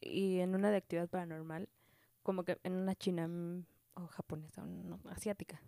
y 0.00 0.38
en 0.40 0.54
una 0.54 0.70
de 0.70 0.76
actividad 0.76 1.08
paranormal, 1.08 1.68
como 2.22 2.44
que 2.44 2.58
en 2.62 2.74
una 2.74 2.94
china 2.94 3.26
mm, 3.26 3.64
o 3.94 4.06
japonesa, 4.06 4.64
no, 4.64 5.00
asiática, 5.10 5.60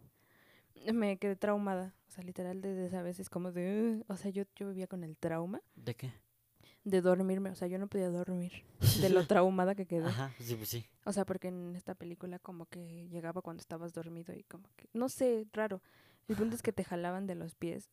me 0.93 1.19
quedé 1.19 1.37
traumada. 1.37 1.95
O 2.09 2.11
sea, 2.11 2.25
literal, 2.25 2.61
desde 2.61 2.87
esa 2.87 3.03
vez 3.03 3.19
es 3.21 3.29
como 3.29 3.53
de... 3.53 4.05
O 4.09 4.17
sea, 4.17 4.31
yo, 4.31 4.45
yo 4.57 4.69
vivía 4.69 4.87
con 4.87 5.05
el 5.05 5.17
trauma 5.17 5.61
¿De 5.75 5.95
qué? 5.95 6.13
de 6.85 7.01
dormirme. 7.01 7.51
O 7.51 7.55
sea, 7.57 7.67
yo 7.69 7.79
no 7.79 7.89
podía 7.89 8.09
dormir 8.11 8.65
de 9.01 9.11
lo 9.11 9.27
traumada 9.27 9.75
que 9.75 9.87
quedé. 9.87 10.07
Ajá, 10.07 10.33
sí, 10.39 10.55
pues 10.55 10.69
sí. 10.69 10.87
O 11.05 11.13
sea, 11.13 11.25
porque 11.27 11.49
en 11.49 11.75
esta 11.75 11.95
película 11.95 12.39
como 12.39 12.67
que 12.67 13.09
llegaba 13.09 13.43
cuando 13.43 13.61
estabas 13.61 13.93
dormido 13.93 14.33
y 14.35 14.45
como 14.45 14.69
que... 14.77 14.89
No 14.93 15.09
sé, 15.09 15.47
raro. 15.53 15.83
El 16.29 16.37
punto 16.37 16.55
es 16.55 16.63
que 16.63 16.73
te 16.73 16.85
jalaban 16.85 17.27
de 17.27 17.35
los 17.35 17.55
pies. 17.57 17.91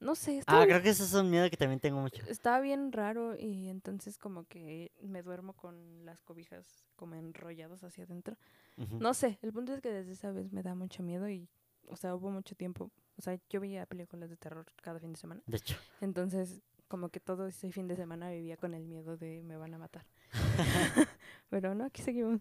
No 0.00 0.14
sé, 0.14 0.42
Ah, 0.46 0.58
bien, 0.58 0.68
creo 0.68 0.82
que 0.82 0.90
ese 0.90 1.02
es 1.02 1.12
un 1.14 1.28
miedo 1.28 1.50
que 1.50 1.56
también 1.56 1.80
tengo 1.80 2.00
mucho. 2.00 2.22
estaba 2.28 2.60
bien 2.60 2.92
raro 2.92 3.34
y 3.36 3.68
entonces 3.68 4.16
como 4.16 4.44
que 4.44 4.92
me 5.02 5.22
duermo 5.22 5.54
con 5.54 6.04
las 6.04 6.22
cobijas 6.22 6.86
como 6.94 7.16
enrolladas 7.16 7.82
hacia 7.82 8.04
adentro. 8.04 8.36
No 8.76 9.12
sé, 9.12 9.40
el 9.42 9.52
punto 9.52 9.74
es 9.74 9.80
que 9.80 9.90
desde 9.90 10.12
esa 10.12 10.30
vez 10.30 10.52
me 10.52 10.62
da 10.62 10.76
mucho 10.76 11.02
miedo 11.02 11.28
y, 11.28 11.48
o 11.90 11.96
sea, 11.96 12.14
hubo 12.14 12.30
mucho 12.30 12.54
tiempo. 12.54 12.90
O 13.16 13.22
sea, 13.22 13.38
yo 13.48 13.60
veía 13.60 13.86
películas 13.86 14.30
de 14.30 14.36
terror 14.36 14.66
cada 14.82 15.00
fin 15.00 15.12
de 15.12 15.18
semana. 15.18 15.42
De 15.46 15.56
hecho. 15.56 15.76
Entonces, 16.00 16.60
como 16.86 17.10
que 17.10 17.20
todo 17.20 17.46
ese 17.46 17.70
fin 17.70 17.88
de 17.88 17.96
semana 17.96 18.30
vivía 18.30 18.56
con 18.56 18.74
el 18.74 18.84
miedo 18.84 19.16
de 19.16 19.42
me 19.42 19.56
van 19.56 19.74
a 19.74 19.78
matar. 19.78 20.06
Pero 21.50 21.74
no, 21.74 21.84
aquí 21.84 22.02
seguimos. 22.02 22.40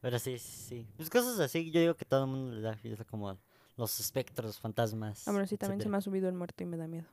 Pero 0.00 0.18
sí, 0.18 0.38
sí, 0.38 0.64
sí. 0.68 0.88
Pues 0.96 1.10
cosas 1.10 1.38
así, 1.38 1.70
yo 1.70 1.80
digo 1.80 1.94
que 1.94 2.04
todo 2.04 2.24
el 2.24 2.30
mundo 2.30 2.52
le 2.52 2.60
da 2.60 2.76
miedo 2.82 3.04
como 3.06 3.38
los 3.76 4.00
espectros, 4.00 4.58
fantasmas. 4.58 5.26
Ah, 5.28 5.30
bueno, 5.30 5.46
sí, 5.46 5.56
también 5.56 5.80
se 5.80 5.88
me 5.88 5.96
ha 5.96 6.00
subido 6.00 6.28
el 6.28 6.34
muerto 6.34 6.62
y 6.62 6.66
me 6.66 6.76
da 6.76 6.88
miedo. 6.88 7.06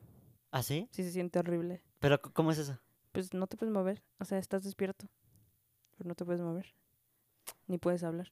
¿Ah, 0.52 0.64
sí? 0.64 0.90
Sí 0.92 1.04
se 1.04 1.12
siente 1.12 1.38
horrible. 1.40 1.84
Pero 2.00 2.20
¿cómo 2.22 2.52
es 2.52 2.58
eso? 2.58 2.80
Pues 3.12 3.34
no 3.34 3.48
te 3.48 3.58
puedes 3.58 3.74
mover. 3.74 4.04
O 4.20 4.26
sea, 4.26 4.40
estás 4.40 4.64
despierto. 4.64 5.08
Pero 5.98 6.08
no 6.08 6.16
te 6.16 6.26
puedes 6.26 6.42
mover. 6.42 6.74
Ni 7.68 7.78
puedes 7.78 8.04
hablar. 8.04 8.32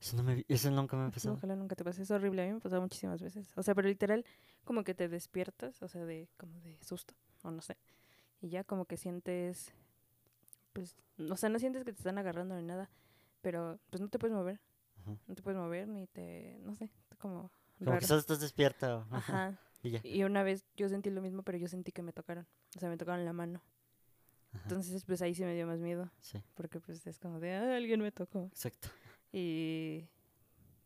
Eso, 0.00 0.16
no 0.16 0.22
me, 0.22 0.44
eso 0.48 0.70
nunca 0.70 0.96
me 0.96 1.06
ha 1.06 1.10
pasado. 1.10 1.34
Ojalá 1.34 1.56
nunca 1.56 1.74
te 1.74 1.84
pase. 1.84 2.02
Es 2.02 2.10
horrible. 2.10 2.42
A 2.42 2.46
mí 2.46 2.52
me 2.52 2.58
ha 2.58 2.60
pasado 2.60 2.80
muchísimas 2.82 3.20
veces. 3.20 3.52
O 3.56 3.62
sea, 3.62 3.74
pero 3.74 3.88
literal, 3.88 4.24
como 4.64 4.84
que 4.84 4.94
te 4.94 5.08
despiertas. 5.08 5.82
O 5.82 5.88
sea, 5.88 6.04
de 6.04 6.28
como 6.36 6.60
de 6.60 6.78
susto. 6.82 7.14
O 7.42 7.50
no 7.50 7.60
sé. 7.62 7.76
Y 8.40 8.48
ya 8.48 8.64
como 8.64 8.84
que 8.84 8.96
sientes... 8.96 9.72
Pues, 10.72 10.96
o 11.28 11.36
sea, 11.36 11.48
no 11.48 11.58
sientes 11.58 11.84
que 11.84 11.92
te 11.92 11.98
están 11.98 12.18
agarrando 12.18 12.54
ni 12.56 12.62
nada. 12.62 12.88
Pero 13.40 13.80
pues 13.90 14.00
no 14.00 14.08
te 14.08 14.18
puedes 14.18 14.36
mover. 14.36 14.60
No 15.26 15.34
te 15.34 15.42
puedes 15.42 15.58
mover 15.58 15.88
ni 15.88 16.06
te... 16.06 16.58
No 16.62 16.74
sé. 16.74 16.90
Como... 17.18 17.50
Como 17.78 17.90
raro. 17.90 18.00
que 18.00 18.06
solo 18.06 18.20
estás 18.20 18.40
despierto. 18.40 19.06
Ajá. 19.10 19.58
Y 19.82 19.90
ya. 19.90 20.00
Y 20.02 20.24
una 20.24 20.42
vez 20.42 20.64
yo 20.76 20.88
sentí 20.88 21.08
lo 21.08 21.22
mismo, 21.22 21.44
pero 21.44 21.56
yo 21.56 21.68
sentí 21.68 21.92
que 21.92 22.02
me 22.02 22.12
tocaron. 22.12 22.46
O 22.76 22.80
sea, 22.80 22.88
me 22.88 22.96
tocaron 22.96 23.24
la 23.24 23.32
mano. 23.32 23.62
Ajá, 24.52 24.62
Entonces, 24.64 25.04
pues 25.04 25.22
ahí 25.22 25.34
sí 25.34 25.44
me 25.44 25.54
dio 25.54 25.66
más 25.66 25.78
miedo. 25.78 26.10
Sí, 26.20 26.42
Porque 26.54 26.80
pues 26.80 27.06
es 27.06 27.18
como 27.18 27.38
de, 27.38 27.54
ah, 27.54 27.76
alguien 27.76 28.00
me 28.00 28.10
tocó. 28.10 28.46
exacto. 28.46 28.88
Y 29.32 30.08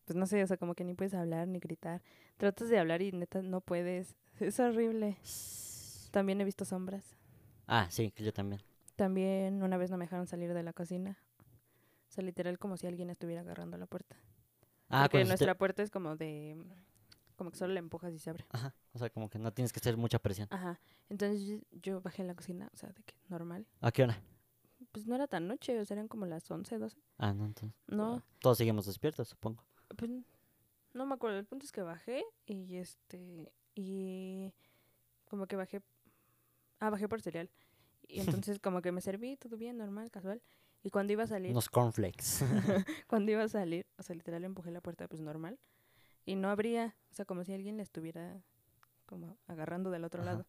pues 0.04 0.16
no 0.16 0.26
sé, 0.26 0.42
o 0.42 0.46
sea, 0.46 0.56
como 0.56 0.74
que 0.74 0.84
ni 0.84 0.94
puedes 0.94 1.14
hablar 1.14 1.48
ni 1.48 1.58
gritar. 1.58 2.02
Tratas 2.36 2.68
de 2.68 2.78
hablar 2.78 3.02
y 3.02 3.12
neta 3.12 3.42
no 3.42 3.60
puedes. 3.60 4.16
Es 4.40 4.58
horrible. 4.58 5.16
También 6.10 6.40
he 6.40 6.44
visto 6.44 6.64
sombras. 6.64 7.16
Ah, 7.66 7.86
sí, 7.90 8.10
que 8.10 8.24
yo 8.24 8.32
también. 8.32 8.60
También 8.96 9.62
una 9.62 9.76
vez 9.76 9.90
no 9.90 9.96
me 9.96 10.04
dejaron 10.04 10.26
salir 10.26 10.52
de 10.52 10.62
la 10.62 10.72
cocina. 10.72 11.18
O 12.08 12.12
sea, 12.12 12.24
literal 12.24 12.58
como 12.58 12.76
si 12.76 12.86
alguien 12.86 13.08
estuviera 13.10 13.40
agarrando 13.42 13.76
la 13.78 13.86
puerta. 13.86 14.16
Ah, 14.88 15.04
Porque 15.04 15.18
te- 15.18 15.24
nuestra 15.28 15.56
puerta 15.56 15.82
es 15.82 15.90
como 15.90 16.16
de... 16.16 16.56
Como 17.36 17.50
que 17.50 17.56
solo 17.56 17.72
la 17.72 17.78
empujas 17.78 18.12
y 18.12 18.18
se 18.18 18.28
abre. 18.30 18.44
Ajá, 18.50 18.74
o 18.92 18.98
sea, 18.98 19.08
como 19.10 19.30
que 19.30 19.38
no 19.38 19.52
tienes 19.52 19.72
que 19.72 19.78
hacer 19.80 19.96
mucha 19.96 20.18
presión. 20.18 20.48
Ajá. 20.50 20.78
Entonces 21.08 21.46
yo, 21.46 21.58
yo 21.80 22.00
bajé 22.02 22.22
a 22.22 22.26
la 22.26 22.34
cocina, 22.34 22.68
o 22.72 22.76
sea, 22.76 22.90
de 22.90 23.02
que 23.02 23.14
normal. 23.28 23.66
¿A 23.80 23.90
qué 23.90 24.02
hora? 24.02 24.20
Pues 24.92 25.06
no 25.06 25.14
era 25.14 25.26
tan 25.26 25.48
noche, 25.48 25.78
o 25.80 25.84
sea, 25.84 25.94
eran 25.94 26.08
como 26.08 26.26
las 26.26 26.50
11, 26.50 26.78
12. 26.78 26.98
Ah, 27.18 27.32
no, 27.32 27.46
entonces. 27.46 27.76
No, 27.86 28.22
Todos 28.40 28.58
seguimos 28.58 28.86
despiertos, 28.86 29.28
supongo. 29.28 29.64
pues 29.96 30.10
no 30.92 31.06
me 31.06 31.14
acuerdo. 31.14 31.38
El 31.38 31.46
punto 31.46 31.64
es 31.64 31.72
que 31.72 31.82
bajé 31.82 32.24
y 32.46 32.76
este. 32.76 33.50
Y 33.74 34.52
como 35.24 35.46
que 35.46 35.56
bajé. 35.56 35.80
Ah, 36.78 36.90
bajé 36.90 37.08
por 37.08 37.22
cereal. 37.22 37.50
Y 38.06 38.20
entonces, 38.46 38.58
como 38.58 38.82
que 38.82 38.92
me 38.92 39.00
serví, 39.00 39.36
todo 39.36 39.56
bien, 39.56 39.78
normal, 39.78 40.10
casual. 40.10 40.42
Y 40.82 40.90
cuando 40.90 41.12
iba 41.12 41.22
a 41.22 41.26
salir, 41.26 41.52
Unos 41.52 41.68
cornflakes. 41.70 42.40
cuando 43.06 43.32
iba 43.32 43.42
a 43.42 43.48
salir, 43.48 43.86
o 43.96 44.02
sea, 44.02 44.14
literal 44.14 44.44
empujé 44.44 44.70
la 44.70 44.80
puerta, 44.82 45.08
pues 45.08 45.22
normal. 45.22 45.58
Y 46.26 46.34
no 46.34 46.50
abría, 46.50 46.94
o 47.10 47.14
sea, 47.14 47.24
como 47.24 47.44
si 47.44 47.52
alguien 47.54 47.76
le 47.78 47.82
estuviera 47.82 48.42
como 49.06 49.38
agarrando 49.46 49.90
del 49.90 50.04
otro 50.04 50.20
Ajá. 50.22 50.32
lado. 50.32 50.46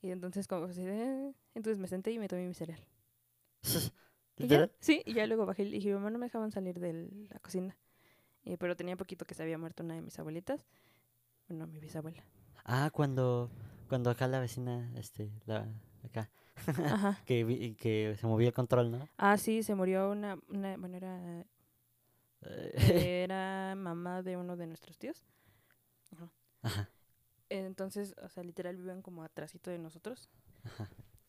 Y 0.00 0.10
entonces, 0.10 0.46
como 0.48 0.66
así. 0.66 0.82
Entonces 1.54 1.78
me 1.78 1.88
senté 1.88 2.12
y 2.12 2.18
me 2.18 2.28
tomé 2.28 2.46
mi 2.46 2.54
cereal. 2.54 2.80
Y 4.38 4.48
ya, 4.48 4.70
sí, 4.80 5.02
y 5.06 5.14
ya 5.14 5.26
luego 5.26 5.46
bajé 5.46 5.64
y 5.64 5.70
dije, 5.70 5.94
mamá, 5.94 6.10
no 6.10 6.18
me 6.18 6.26
dejaban 6.26 6.50
salir 6.52 6.78
de 6.78 7.08
la 7.30 7.38
cocina. 7.40 7.76
Y, 8.44 8.56
pero 8.58 8.76
tenía 8.76 8.96
poquito 8.96 9.24
que 9.26 9.34
se 9.34 9.42
había 9.44 9.58
muerto 9.58 9.82
una 9.84 9.94
de 9.94 10.02
mis 10.02 10.18
abuelitas. 10.18 10.66
Bueno, 11.48 11.66
mi 11.68 11.80
bisabuela. 11.80 12.24
Ah, 12.64 12.90
cuando, 12.92 13.50
cuando 13.88 14.10
acá 14.10 14.26
la 14.28 14.40
vecina, 14.40 14.90
este, 14.96 15.30
la, 15.46 15.66
acá, 16.04 16.30
Ajá. 16.88 17.16
que, 17.26 17.44
vi- 17.44 17.74
que 17.76 18.16
se 18.20 18.26
movía 18.26 18.48
el 18.48 18.54
control, 18.54 18.90
¿no? 18.90 19.08
Ah, 19.18 19.36
sí, 19.38 19.62
se 19.62 19.74
murió 19.74 20.10
una, 20.10 20.38
una 20.48 20.76
bueno, 20.76 20.96
era, 20.96 21.44
Eh, 22.42 22.72
era 23.24 23.74
mamá 23.76 24.22
de 24.22 24.36
uno 24.36 24.56
de 24.56 24.66
nuestros 24.66 24.98
tíos. 24.98 25.24
Ajá, 26.62 26.88
Entonces, 27.48 28.14
o 28.22 28.28
sea, 28.28 28.44
literal 28.44 28.76
viven 28.76 29.02
como 29.02 29.24
atrásito 29.24 29.70
de 29.70 29.78
nosotros. 29.78 30.28
ajá. 30.64 30.88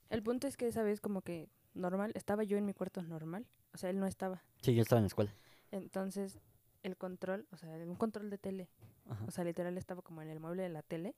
El 0.09 0.21
punto 0.23 0.47
es 0.47 0.57
que 0.57 0.67
esa 0.67 0.83
vez 0.83 0.99
como 1.01 1.21
que 1.21 1.47
normal, 1.77 2.11
estaba 2.15 2.43
yo 2.43 2.57
en 2.57 2.65
mi 2.65 2.73
cuarto 2.73 3.01
normal. 3.01 3.47
O 3.73 3.77
sea, 3.77 3.89
él 3.89 3.99
no 3.99 4.07
estaba. 4.07 4.43
Sí, 4.61 4.73
yo 4.75 4.81
estaba 4.81 4.99
en 4.99 5.03
la 5.03 5.07
escuela. 5.07 5.33
Entonces, 5.71 6.39
el 6.83 6.97
control, 6.97 7.47
o 7.51 7.57
sea, 7.57 7.69
un 7.69 7.95
control 7.95 8.29
de 8.29 8.37
tele. 8.37 8.69
Ajá. 9.09 9.23
O 9.27 9.31
sea, 9.31 9.43
literal 9.43 9.77
estaba 9.77 10.01
como 10.01 10.21
en 10.21 10.29
el 10.29 10.39
mueble 10.39 10.63
de 10.63 10.69
la 10.69 10.81
tele. 10.81 11.15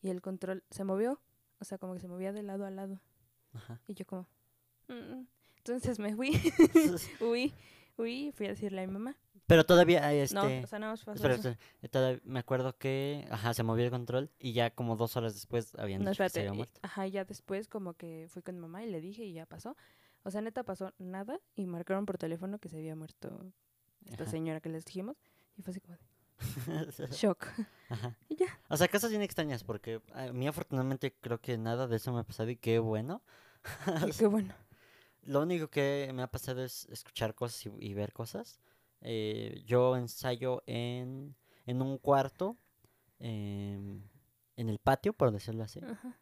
Y 0.00 0.10
el 0.10 0.20
control 0.22 0.64
se 0.70 0.84
movió. 0.84 1.20
O 1.60 1.64
sea, 1.64 1.78
como 1.78 1.94
que 1.94 2.00
se 2.00 2.08
movía 2.08 2.32
de 2.32 2.42
lado 2.42 2.64
a 2.64 2.70
lado. 2.70 3.00
Ajá. 3.52 3.80
Y 3.88 3.94
yo 3.94 4.06
como... 4.06 4.26
"Mm, 4.88 4.92
mm". 4.94 5.26
Entonces 5.58 5.98
me 5.98 6.14
fui, 6.14 6.30
huí, 7.20 7.52
huí 7.98 8.32
fui 8.36 8.46
a 8.46 8.50
decirle 8.50 8.82
a 8.82 8.86
mi 8.86 8.92
mamá. 8.92 9.16
Pero 9.48 9.64
todavía, 9.66 10.12
este... 10.12 10.34
No, 10.36 10.42
o 10.42 10.66
sea, 10.68 10.78
nada 10.78 10.92
más 10.92 11.02
pasó 11.04 11.26
eso. 11.28 11.48
eh, 11.82 11.88
todavía 11.88 12.20
me 12.24 12.38
acuerdo 12.38 12.76
que, 12.78 13.26
ajá, 13.30 13.52
se 13.54 13.64
movió 13.64 13.84
el 13.84 13.90
control 13.90 14.30
y 14.38 14.52
ya 14.52 14.70
como 14.70 14.94
dos 14.94 15.16
horas 15.16 15.34
después 15.34 15.74
habían 15.76 16.04
No, 16.04 16.10
dicho 16.10 16.22
que 16.22 16.28
se 16.28 16.40
espérate. 16.40 16.48
había 16.50 16.54
y- 16.54 16.58
muerto. 16.58 16.80
Ajá, 16.84 17.06
ya 17.08 17.24
después 17.24 17.66
como 17.66 17.94
que 17.94 18.26
fui 18.28 18.42
con 18.42 18.54
mi 18.54 18.60
mamá 18.60 18.84
y 18.84 18.90
le 18.90 19.00
dije 19.00 19.24
y 19.24 19.32
ya 19.32 19.46
pasó. 19.46 19.76
O 20.22 20.30
sea, 20.30 20.40
neta 20.42 20.62
pasó 20.62 20.92
nada 20.98 21.40
y 21.56 21.66
marcaron 21.66 22.04
por 22.06 22.18
teléfono 22.18 22.58
que 22.58 22.68
se 22.68 22.76
había 22.76 22.94
muerto 22.94 23.52
esta 24.06 24.22
Ajá. 24.24 24.30
señora 24.30 24.60
que 24.60 24.68
les 24.68 24.84
dijimos. 24.84 25.16
Y 25.56 25.62
fue 25.62 25.70
así 25.72 25.80
como 25.80 25.96
de 25.96 27.06
shock. 27.12 27.46
Ajá. 27.88 28.16
Y 28.28 28.36
ya. 28.36 28.46
O 28.68 28.76
sea, 28.76 28.88
cosas 28.88 29.10
bien 29.10 29.22
extrañas, 29.22 29.64
porque 29.64 30.00
a 30.12 30.30
mí 30.32 30.46
afortunadamente 30.46 31.14
creo 31.20 31.40
que 31.40 31.56
nada 31.58 31.86
de 31.88 31.96
eso 31.96 32.12
me 32.12 32.20
ha 32.20 32.24
pasado 32.24 32.50
y 32.50 32.56
qué 32.56 32.78
bueno. 32.78 33.22
Y 34.06 34.12
qué 34.12 34.26
bueno. 34.26 34.54
Lo 35.22 35.42
único 35.42 35.68
que 35.68 36.10
me 36.14 36.22
ha 36.22 36.30
pasado 36.30 36.62
es 36.62 36.86
escuchar 36.90 37.34
cosas 37.34 37.64
y, 37.66 37.70
y 37.80 37.94
ver 37.94 38.12
cosas. 38.12 38.60
Eh, 39.02 39.62
yo 39.66 39.96
ensayo 39.96 40.62
en, 40.66 41.36
en 41.66 41.82
un 41.82 41.98
cuarto, 41.98 42.56
em, 43.20 44.02
en 44.56 44.68
el 44.68 44.78
patio, 44.78 45.12
por 45.12 45.32
decirlo 45.32 45.64
así. 45.64 45.80
Ajá. 45.80 46.16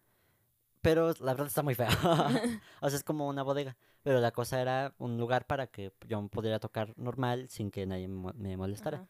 Pero 0.82 1.12
la 1.20 1.32
verdad 1.32 1.46
está 1.48 1.62
muy 1.62 1.74
feo. 1.74 1.88
o 2.80 2.88
sea, 2.88 2.96
es 2.98 3.04
como 3.04 3.28
una 3.28 3.42
bodega. 3.42 3.76
Pero 4.02 4.20
la 4.20 4.30
cosa 4.32 4.60
era 4.60 4.94
un 4.98 5.18
lugar 5.18 5.46
para 5.46 5.66
que 5.66 5.92
yo 6.06 6.26
pudiera 6.28 6.60
tocar 6.60 6.94
normal 6.96 7.48
sin 7.48 7.70
que 7.70 7.86
nadie 7.86 8.08
me 8.08 8.14
mo- 8.14 8.32
me 8.34 8.56
molestara. 8.56 8.98
Ajá. 8.98 9.08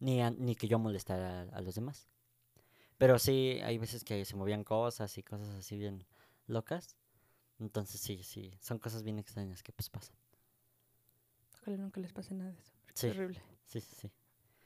Ni, 0.00 0.22
a- 0.22 0.30
ni 0.30 0.56
que 0.56 0.68
yo 0.68 0.78
molestara 0.78 1.42
a, 1.42 1.56
a 1.56 1.60
los 1.62 1.74
demás. 1.74 2.08
Pero 2.98 3.18
sí, 3.18 3.60
hay 3.64 3.78
veces 3.78 4.04
que 4.04 4.24
se 4.24 4.36
movían 4.36 4.64
cosas 4.64 5.16
y 5.18 5.22
cosas 5.22 5.50
así 5.50 5.78
bien 5.78 6.06
locas. 6.46 6.96
Entonces 7.60 8.00
sí, 8.00 8.22
sí, 8.24 8.52
son 8.60 8.78
cosas 8.78 9.02
bien 9.04 9.18
extrañas 9.18 9.62
que 9.62 9.72
pues 9.72 9.90
pasan. 9.90 10.16
Ojalá 11.60 11.76
nunca 11.78 12.00
les 12.00 12.12
pase 12.12 12.34
nada 12.34 12.52
de 12.52 12.60
eso. 12.60 12.75
Porque 13.00 13.34
Sí. 13.34 13.40
Sí, 13.66 13.80
sí, 13.80 13.96
sí. 14.00 14.10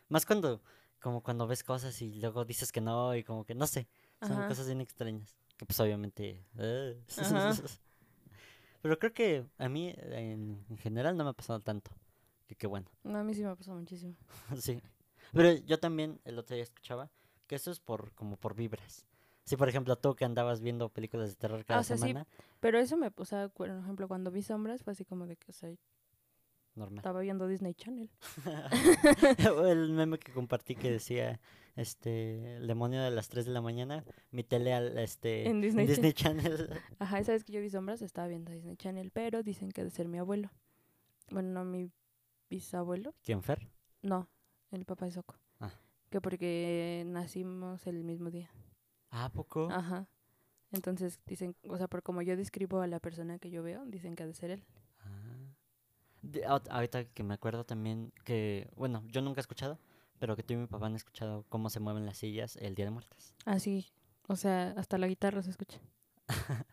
Más 0.09 0.27
cuando, 0.27 0.63
como 1.01 1.23
cuando 1.23 1.47
ves 1.47 1.65
cosas 1.65 2.01
y 2.03 2.15
luego 2.21 2.45
dices 2.45 2.71
que 2.73 2.81
no 2.81 3.15
y 3.15 3.25
como 3.25 3.45
que 3.45 3.55
no 3.55 3.67
sé. 3.67 3.89
Son 4.21 4.33
Ajá. 4.33 4.49
cosas 4.49 4.67
bien 4.67 4.81
extrañas. 4.81 5.37
Que 5.57 5.67
pues 5.67 5.79
obviamente... 5.81 6.45
eh. 6.59 7.03
Pero 8.83 8.99
creo 8.99 9.13
que 9.13 9.47
a 9.59 9.69
mí 9.69 9.95
en, 9.97 10.65
en 10.69 10.79
general 10.79 11.17
no 11.17 11.25
me 11.25 11.31
ha 11.31 11.35
pasado 11.35 11.61
tanto. 11.61 11.91
Que 12.47 12.55
qué 12.57 12.67
bueno. 12.67 12.91
No, 13.05 13.19
a 13.19 13.25
mí 13.25 13.35
sí 13.35 13.43
me 13.43 13.51
ha 13.51 13.55
pasado 13.57 13.79
muchísimo. 13.79 14.17
sí. 14.59 14.83
Pero 15.33 15.53
yo 15.53 15.79
también 15.79 16.21
el 16.25 16.39
otro 16.39 16.55
día 16.55 16.65
escuchaba 16.65 17.11
que 17.47 17.57
eso 17.57 17.71
es 17.71 17.81
por 17.81 18.13
como 18.15 18.37
por 18.37 18.55
vibras. 18.55 19.07
Si 19.45 19.57
por 19.57 19.69
ejemplo 19.69 19.97
tú 19.97 20.15
que 20.15 20.25
andabas 20.25 20.61
viendo 20.61 20.89
películas 20.89 21.31
de 21.31 21.37
terror 21.37 21.65
cada 21.65 21.81
o 21.81 21.85
sea, 21.85 21.97
sí, 21.97 22.03
semana, 22.03 22.27
Pero 22.61 22.79
eso 22.79 22.97
me, 22.97 23.11
o 23.15 23.25
sea, 23.25 23.49
por 23.49 23.69
ejemplo, 23.69 24.07
cuando 24.07 24.31
vi 24.31 24.43
sombras 24.43 24.83
fue 24.83 24.93
así 24.93 25.05
como 25.05 25.27
de 25.27 25.37
que, 25.37 25.51
o 25.51 25.55
sea, 25.55 25.71
normal. 26.75 26.99
estaba 26.99 27.21
viendo 27.21 27.47
Disney 27.47 27.75
Channel. 27.75 28.11
El 29.69 29.93
meme 29.93 30.19
que 30.19 30.33
compartí 30.33 30.75
que 30.77 30.91
decía 30.91 31.41
este 31.77 32.57
el 32.57 32.67
demonio 32.67 33.03
de 33.03 33.11
las 33.11 33.29
3 33.29 33.47
de 33.47 33.53
la 33.53 33.61
mañana, 33.61 34.05
mi 34.31 34.45
tele 34.45 34.75
al 34.75 34.99
este 34.99 35.49
En 35.49 35.61
Disney 35.61 36.13
Channel. 36.13 36.71
Ajá, 36.99 37.19
esa 37.19 37.33
vez 37.33 37.45
que 37.45 37.53
yo 37.53 37.61
vi 37.61 37.71
sombras 37.71 38.03
estaba 38.03 38.29
viendo 38.29 38.53
Disney 38.53 38.77
Channel, 38.77 39.11
pero 39.11 39.43
dicen 39.43 39.71
que 39.71 39.81
ha 39.81 39.85
de 39.85 39.91
ser 39.91 40.09
mi 40.09 40.19
abuelo. 40.19 40.51
Bueno, 41.31 41.51
no 41.51 41.65
mi 41.65 41.91
bisabuelo. 42.49 43.15
¿Quién 43.23 43.43
Fer? 43.43 43.69
No, 44.03 44.29
el 44.73 44.85
papá 44.85 45.07
de 45.07 45.13
Soco. 45.13 45.37
Ah. 45.61 45.73
Que 46.11 46.21
porque 46.21 47.05
nacimos 47.07 47.87
el 47.87 48.03
mismo 48.05 48.31
día. 48.31 48.51
Ah, 49.11 49.27
¿a 49.27 49.29
poco? 49.31 49.69
Ajá. 49.71 50.09
Entonces 50.73 51.21
dicen, 51.27 51.57
o 51.69 51.77
sea, 51.77 51.89
por 51.89 52.03
como 52.03 52.23
yo 52.23 52.37
describo 52.37 52.81
a 52.81 52.87
la 52.87 53.01
persona 53.01 53.39
que 53.39 53.51
yo 53.51 53.63
veo, 53.63 53.85
dicen 53.87 54.15
que 54.15 54.23
ha 54.23 54.27
de 54.27 54.35
ser 54.35 54.51
él. 54.51 54.65
Ah. 56.23 56.27
De- 56.31 56.45
ahorita 56.71 57.05
que 57.07 57.23
me 57.23 57.35
acuerdo 57.35 57.65
también 57.65 58.13
que, 58.25 58.69
bueno, 58.77 59.03
yo 59.09 59.23
nunca 59.23 59.41
he 59.41 59.43
escuchado, 59.43 59.79
pero 60.19 60.37
que 60.37 60.43
tú 60.43 60.53
y 60.55 60.57
mi 60.57 60.67
papá 60.67 60.87
han 60.87 60.95
escuchado 60.97 61.45
cómo 61.49 61.71
se 61.71 61.81
mueven 61.81 62.05
las 62.07 62.19
sillas 62.19 62.57
el 62.57 62.75
Día 62.75 62.85
de 62.87 62.91
Muertos. 62.91 63.35
Así, 63.47 63.87
o 64.29 64.37
sea, 64.37 64.75
hasta 64.77 64.99
la 64.99 65.07
guitarra 65.09 65.43
se 65.43 65.51
escucha. 65.51 65.79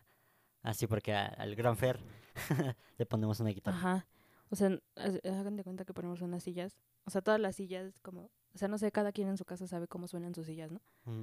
Así 0.62 0.86
porque 0.86 1.14
a- 1.14 1.26
al 1.26 1.54
gran 1.54 1.76
Fer 1.76 1.98
le 2.98 3.06
ponemos 3.06 3.40
una 3.40 3.50
guitarra. 3.50 3.76
Ajá. 3.78 4.06
O 4.50 4.56
sea, 4.56 4.78
hagan 5.24 5.56
de 5.56 5.64
cuenta 5.64 5.84
que 5.84 5.92
ponemos 5.94 6.20
unas 6.22 6.42
sillas. 6.42 6.76
O 7.04 7.10
sea, 7.10 7.20
todas 7.22 7.40
las 7.40 7.56
sillas 7.56 7.98
como, 8.00 8.30
o 8.54 8.58
sea, 8.58 8.68
no 8.68 8.78
sé, 8.78 8.90
cada 8.92 9.12
quien 9.12 9.28
en 9.28 9.36
su 9.36 9.44
casa 9.44 9.66
sabe 9.66 9.88
cómo 9.88 10.08
suenan 10.08 10.34
sus 10.34 10.46
sillas, 10.46 10.70
¿no? 10.72 10.80
Mm. 11.04 11.22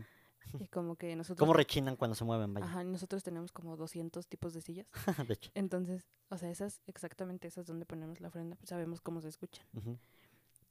Y 0.60 0.68
como 0.68 0.96
que 0.96 1.16
nosotros 1.16 1.40
¿Cómo 1.40 1.54
rechinan 1.54 1.96
cuando 1.96 2.16
se 2.16 2.24
mueven? 2.24 2.54
Vaya. 2.54 2.66
Ajá, 2.66 2.84
nosotros 2.84 3.24
tenemos 3.24 3.52
como 3.52 3.76
200 3.78 4.28
tipos 4.28 4.54
de 4.54 4.62
sillas. 4.62 4.88
de 5.28 5.34
hecho. 5.34 5.52
Entonces, 5.54 6.08
o 6.30 6.38
sea, 6.38 6.50
esas, 6.50 6.82
exactamente 6.88 7.48
esas 7.48 7.66
donde 7.66 7.86
ponemos 7.86 8.22
la 8.22 8.30
ofrenda, 8.30 8.56
pues 8.56 8.70
sabemos 8.70 9.02
cómo 9.02 9.22
se 9.22 9.30
escuchan. 9.30 9.66
Ujú. 9.74 9.98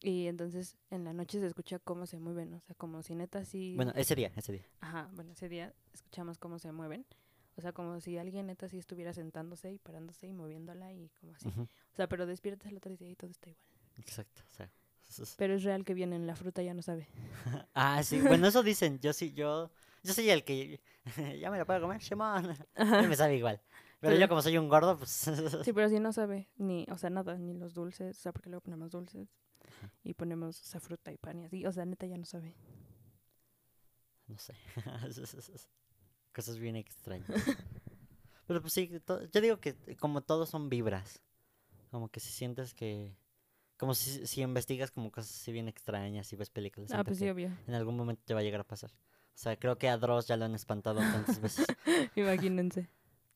Y 0.00 0.26
entonces 0.26 0.76
en 0.90 1.04
la 1.04 1.12
noche 1.12 1.40
se 1.40 1.46
escucha 1.46 1.78
cómo 1.78 2.06
se 2.06 2.18
mueven, 2.18 2.54
o 2.54 2.60
sea, 2.60 2.74
como 2.74 3.02
si 3.02 3.14
neta 3.14 3.44
sí... 3.44 3.74
Bueno, 3.74 3.92
ese 3.94 4.14
día, 4.14 4.32
ese 4.36 4.52
día. 4.52 4.66
Ajá, 4.80 5.08
bueno, 5.14 5.32
ese 5.32 5.48
día 5.48 5.72
escuchamos 5.92 6.38
cómo 6.38 6.58
se 6.58 6.72
mueven. 6.72 7.06
O 7.56 7.60
sea, 7.60 7.72
como 7.72 8.00
si 8.00 8.18
alguien 8.18 8.46
neta 8.46 8.68
sí 8.68 8.78
estuviera 8.78 9.12
sentándose 9.12 9.72
y 9.72 9.78
parándose 9.78 10.26
y 10.26 10.32
moviéndola 10.32 10.92
y 10.92 11.08
como 11.20 11.32
así. 11.34 11.48
Ujú. 11.48 11.62
O 11.62 11.96
sea, 11.96 12.08
pero 12.08 12.26
despiertas 12.26 12.70
el 12.70 12.76
otro 12.76 12.94
día 12.96 13.08
y 13.08 13.16
todo 13.16 13.30
está 13.30 13.48
igual. 13.48 13.64
Exacto. 13.96 14.42
o 14.50 14.54
sea, 14.54 14.70
Pero 15.38 15.54
es 15.54 15.62
real 15.62 15.84
que 15.84 15.94
viene 15.94 16.16
en 16.16 16.26
la 16.26 16.36
fruta, 16.36 16.62
ya 16.62 16.74
no 16.74 16.82
sabe. 16.82 17.08
Ah, 17.74 18.02
sí, 18.02 18.20
bueno, 18.20 18.46
eso 18.46 18.62
dicen. 18.62 18.98
Yo 19.00 19.12
sí, 19.12 19.32
yo, 19.32 19.70
yo 20.02 20.12
soy 20.12 20.30
el 20.30 20.44
que 20.44 20.80
ya 21.40 21.50
me 21.50 21.58
la 21.58 21.64
puedo 21.64 21.80
comer, 21.80 22.02
Simón. 22.02 22.56
Y 22.76 23.06
me 23.06 23.16
sabe 23.16 23.36
igual. 23.36 23.60
Pero 24.00 24.16
yo 24.16 24.28
como 24.28 24.42
soy 24.42 24.58
un 24.58 24.68
gordo, 24.68 24.98
pues 24.98 25.10
Sí, 25.64 25.72
pero 25.74 25.88
sí 25.88 25.98
no 25.98 26.12
sabe 26.12 26.50
ni, 26.56 26.86
o 26.90 26.98
sea, 26.98 27.08
nada, 27.08 27.38
ni 27.38 27.54
los 27.54 27.72
dulces, 27.72 28.18
o 28.18 28.20
sea, 28.20 28.32
porque 28.32 28.50
luego 28.50 28.62
ponemos 28.62 28.90
dulces 28.90 29.28
y 30.02 30.12
ponemos, 30.12 30.60
o 30.60 30.64
sea, 30.64 30.78
fruta 30.78 31.10
y 31.10 31.16
pan 31.16 31.40
y 31.40 31.44
así. 31.46 31.64
O 31.66 31.72
sea, 31.72 31.86
neta 31.86 32.06
ya 32.06 32.18
no 32.18 32.26
sabe. 32.26 32.54
no 34.26 34.36
sé. 34.38 34.54
Cosas 36.34 36.58
bien 36.58 36.76
extrañas. 36.76 37.28
Pero 38.46 38.60
pues 38.60 38.74
sí, 38.74 38.90
yo 39.32 39.40
digo 39.40 39.58
que 39.58 39.74
como 39.98 40.20
todos 40.20 40.50
son 40.50 40.68
vibras. 40.68 41.22
Como 41.90 42.08
que 42.10 42.20
si 42.20 42.30
sientes 42.30 42.74
que 42.74 43.16
como 43.76 43.94
si, 43.94 44.26
si 44.26 44.40
investigas 44.42 44.90
como 44.90 45.10
cosas 45.10 45.30
así 45.34 45.52
bien 45.52 45.68
extrañas 45.68 46.32
y 46.32 46.36
ves 46.36 46.50
películas, 46.50 46.90
Ah, 46.92 47.04
pues 47.04 47.18
sí, 47.18 47.28
obvio. 47.28 47.50
en 47.66 47.74
algún 47.74 47.96
momento 47.96 48.22
te 48.24 48.34
va 48.34 48.40
a 48.40 48.42
llegar 48.42 48.60
a 48.60 48.64
pasar. 48.64 48.90
O 48.90 49.36
sea, 49.36 49.56
creo 49.58 49.78
que 49.78 49.88
a 49.88 49.96
Dross 49.98 50.26
ya 50.28 50.36
lo 50.36 50.44
han 50.44 50.54
espantado 50.54 51.00
tantas 51.00 51.40
veces. 51.40 51.66
Imagínense. 52.16 52.88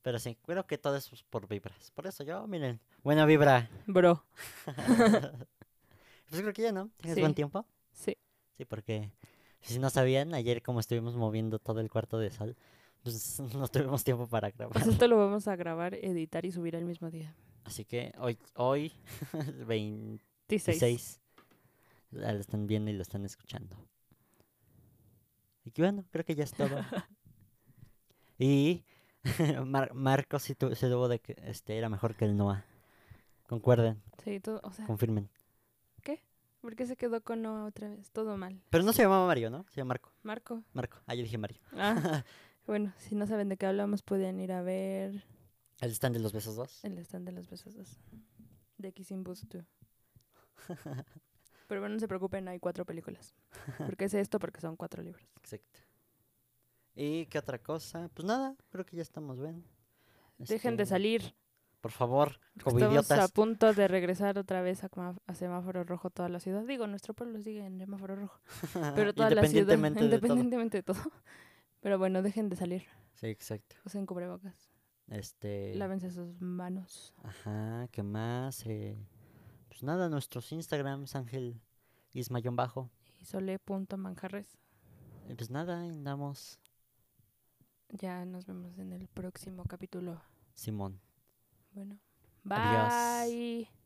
Pero 0.03 0.19
sí, 0.21 0.37
creo 0.47 0.65
que 0.67 0.79
todo 0.79 0.97
eso 0.97 1.15
es 1.15 1.23
por 1.25 1.49
vibras. 1.49 1.91
Por 1.91 2.07
eso 2.07 2.23
yo, 2.23 2.47
miren, 2.47 2.81
buena 3.03 3.27
vibra. 3.27 3.69
Bro. 3.87 4.25
Pues 6.31 6.43
creo 6.43 6.53
que 6.53 6.61
ya, 6.63 6.73
¿no? 6.73 6.91
¿Tienes 6.99 7.15
Sí. 7.15 7.21
buen 7.23 7.35
tiempo? 7.35 7.65
Sí. 7.93 8.17
Sí, 8.59 8.65
porque 8.67 9.11
si 9.63 9.79
no 9.79 9.89
sabían, 9.89 10.35
ayer 10.35 10.63
como 10.63 10.79
estuvimos 10.81 11.17
moviendo 11.17 11.59
todo 11.59 11.81
el 11.81 11.91
cuarto 11.91 12.19
de 12.19 12.31
sal, 12.31 12.55
pues 13.03 13.41
no 13.55 13.67
tuvimos 13.69 14.05
tiempo 14.05 14.27
para 14.27 14.51
grabar. 14.51 14.75
Pues 14.75 14.87
esto 14.87 15.09
lo 15.09 15.17
vamos 15.17 15.49
a 15.49 15.57
grabar, 15.57 15.95
editar 15.95 16.45
y 16.45 16.53
subir 16.53 16.75
el 16.75 16.85
mismo 16.85 17.11
día. 17.11 17.35
Así 17.65 17.85
que 17.87 18.13
hoy, 18.19 18.39
hoy 18.57 18.93
26, 19.67 20.21
16. 20.49 21.21
la 22.11 22.33
lo 22.33 22.41
están 22.41 22.67
viendo 22.67 22.91
y 22.91 22.95
lo 22.95 23.03
están 23.03 23.25
escuchando. 23.25 23.77
Y 25.65 25.73
bueno, 25.81 26.05
creo 26.11 26.25
que 26.25 26.35
ya 26.35 26.45
es 26.45 26.53
todo. 26.53 26.79
y 28.39 28.85
Mar- 29.67 29.95
Marcos 29.95 30.43
sí 30.45 30.55
tu- 30.55 30.75
se 30.75 30.89
tuvo 30.89 31.09
de 31.09 31.21
que 31.21 31.37
este 31.45 31.77
era 31.77 31.89
mejor 31.89 32.15
que 32.17 32.25
el 32.25 32.37
Noah. 32.37 32.65
Concuerden, 33.49 34.03
Sí, 34.23 34.41
todo, 34.41 34.61
o 34.63 34.73
sea, 34.73 34.87
confirmen. 34.87 35.29
¿por 36.61 36.75
qué 36.75 36.87
se 36.87 36.97
quedó 36.97 37.23
con 37.23 37.41
Noah 37.41 37.65
otra 37.67 37.89
vez? 37.89 38.11
Todo 38.11 38.37
mal. 38.37 38.61
Pero 38.69 38.83
no 38.85 38.93
se 38.93 39.03
llamaba 39.03 39.27
Mario, 39.27 39.49
¿no? 39.49 39.65
Se 39.71 39.77
llama 39.77 39.91
Marco. 39.91 40.13
Marco. 40.23 40.63
Marco. 40.75 40.99
Ah, 41.07 41.15
yo 41.15 41.23
dije 41.23 41.39
Mario. 41.39 41.59
Ah, 41.73 42.25
bueno, 42.67 42.93
si 42.99 43.15
no 43.15 43.27
saben 43.27 43.49
de 43.49 43.57
qué 43.57 43.65
hablamos, 43.67 44.03
pueden 44.03 44.39
ir 44.41 44.53
a 44.53 44.61
ver 44.61 45.25
El 45.81 45.91
stand 45.93 46.17
de 46.17 46.21
los 46.21 46.33
besos 46.33 46.57
2. 46.57 46.85
el 46.85 46.99
stand 46.99 47.27
de 47.27 47.33
los 47.33 47.49
besos 47.49 47.75
dos. 47.75 47.97
De 48.77 48.93
Kissing 48.93 49.23
Booth 49.25 49.45
2. 49.45 49.65
Pero 51.67 51.81
bueno, 51.83 51.95
no 51.95 52.01
se 52.01 52.09
preocupen, 52.09 52.49
hay 52.49 52.59
cuatro 52.59 52.85
películas. 52.87 53.35
¿Por 53.79 53.97
qué 53.97 54.07
es 54.07 54.15
esto? 54.15 54.39
Porque 54.39 54.61
son 54.61 54.77
cuatro 54.77 55.03
libros. 55.03 55.23
Exacto. 55.37 55.81
¿Y 56.95 57.27
qué 57.27 57.39
otra 57.39 57.59
cosa? 57.59 58.09
Pues 58.15 58.27
nada, 58.27 58.57
creo 58.71 58.85
que 58.85 58.97
ya 58.97 59.03
estamos 59.03 59.39
bien. 59.41 59.65
Dejen 60.39 60.77
de 60.77 60.85
Este, 60.85 60.95
salir. 60.95 61.35
Por 61.81 61.93
favor, 61.93 62.41
como 62.65 62.79
Estamos 62.79 62.95
idiotas. 63.07 63.31
a 63.31 63.33
punto 63.33 63.73
de 63.73 63.87
regresar 63.87 64.37
otra 64.37 64.63
vez 64.63 64.83
a, 64.83 64.91
a 65.27 65.35
semáforo 65.35 65.85
rojo 65.85 66.11
toda 66.11 66.29
la 66.29 66.41
ciudad. 66.41 66.65
Digo, 66.65 66.89
nuestro 66.89 67.15
pueblo 67.15 67.41
sigue 67.41 67.65
en 67.65 67.79
semáforo 67.79 68.17
rojo. 68.17 68.41
Pero 68.97 69.15
toda 69.15 69.31
la 69.31 69.47
ciudad, 69.47 69.75
Independientemente 69.75 70.01
de 70.01 70.09
todo. 70.09 70.37
independientemente 70.37 70.77
de 70.79 70.83
todo. 70.83 71.13
Pero 71.81 71.99
bueno, 71.99 72.23
dejen 72.23 72.49
de 72.49 72.57
salir. 72.57 72.85
Sí, 73.15 73.29
exacto. 73.29 73.77
Usen 73.85 74.07
cubrebocas. 74.07 74.73
Este. 75.07 75.75
Lávense 75.77 76.11
sus 76.11 76.41
manos. 76.41 77.15
Ajá, 77.23 77.87
¿qué 77.93 78.03
más? 78.03 78.67
Eh, 78.67 78.97
pues 79.79 79.85
nada, 79.85 80.09
nuestros 80.09 80.51
Instagrams, 80.51 81.15
Ángel 81.15 81.61
Ismayón 82.13 82.57
Bajo. 82.57 82.91
Y 83.21 83.25
sole.manjarres. 83.27 84.59
Eh, 85.29 85.35
Pues 85.37 85.51
nada, 85.51 85.79
andamos 85.79 86.59
Ya 87.91 88.25
nos 88.25 88.45
vemos 88.47 88.77
en 88.79 88.93
el 88.93 89.07
próximo 89.07 89.63
capítulo. 89.63 90.21
Simón. 90.55 91.01
Bueno. 91.75 91.97
Adiós. 92.51 93.29
Bye. 93.31 93.78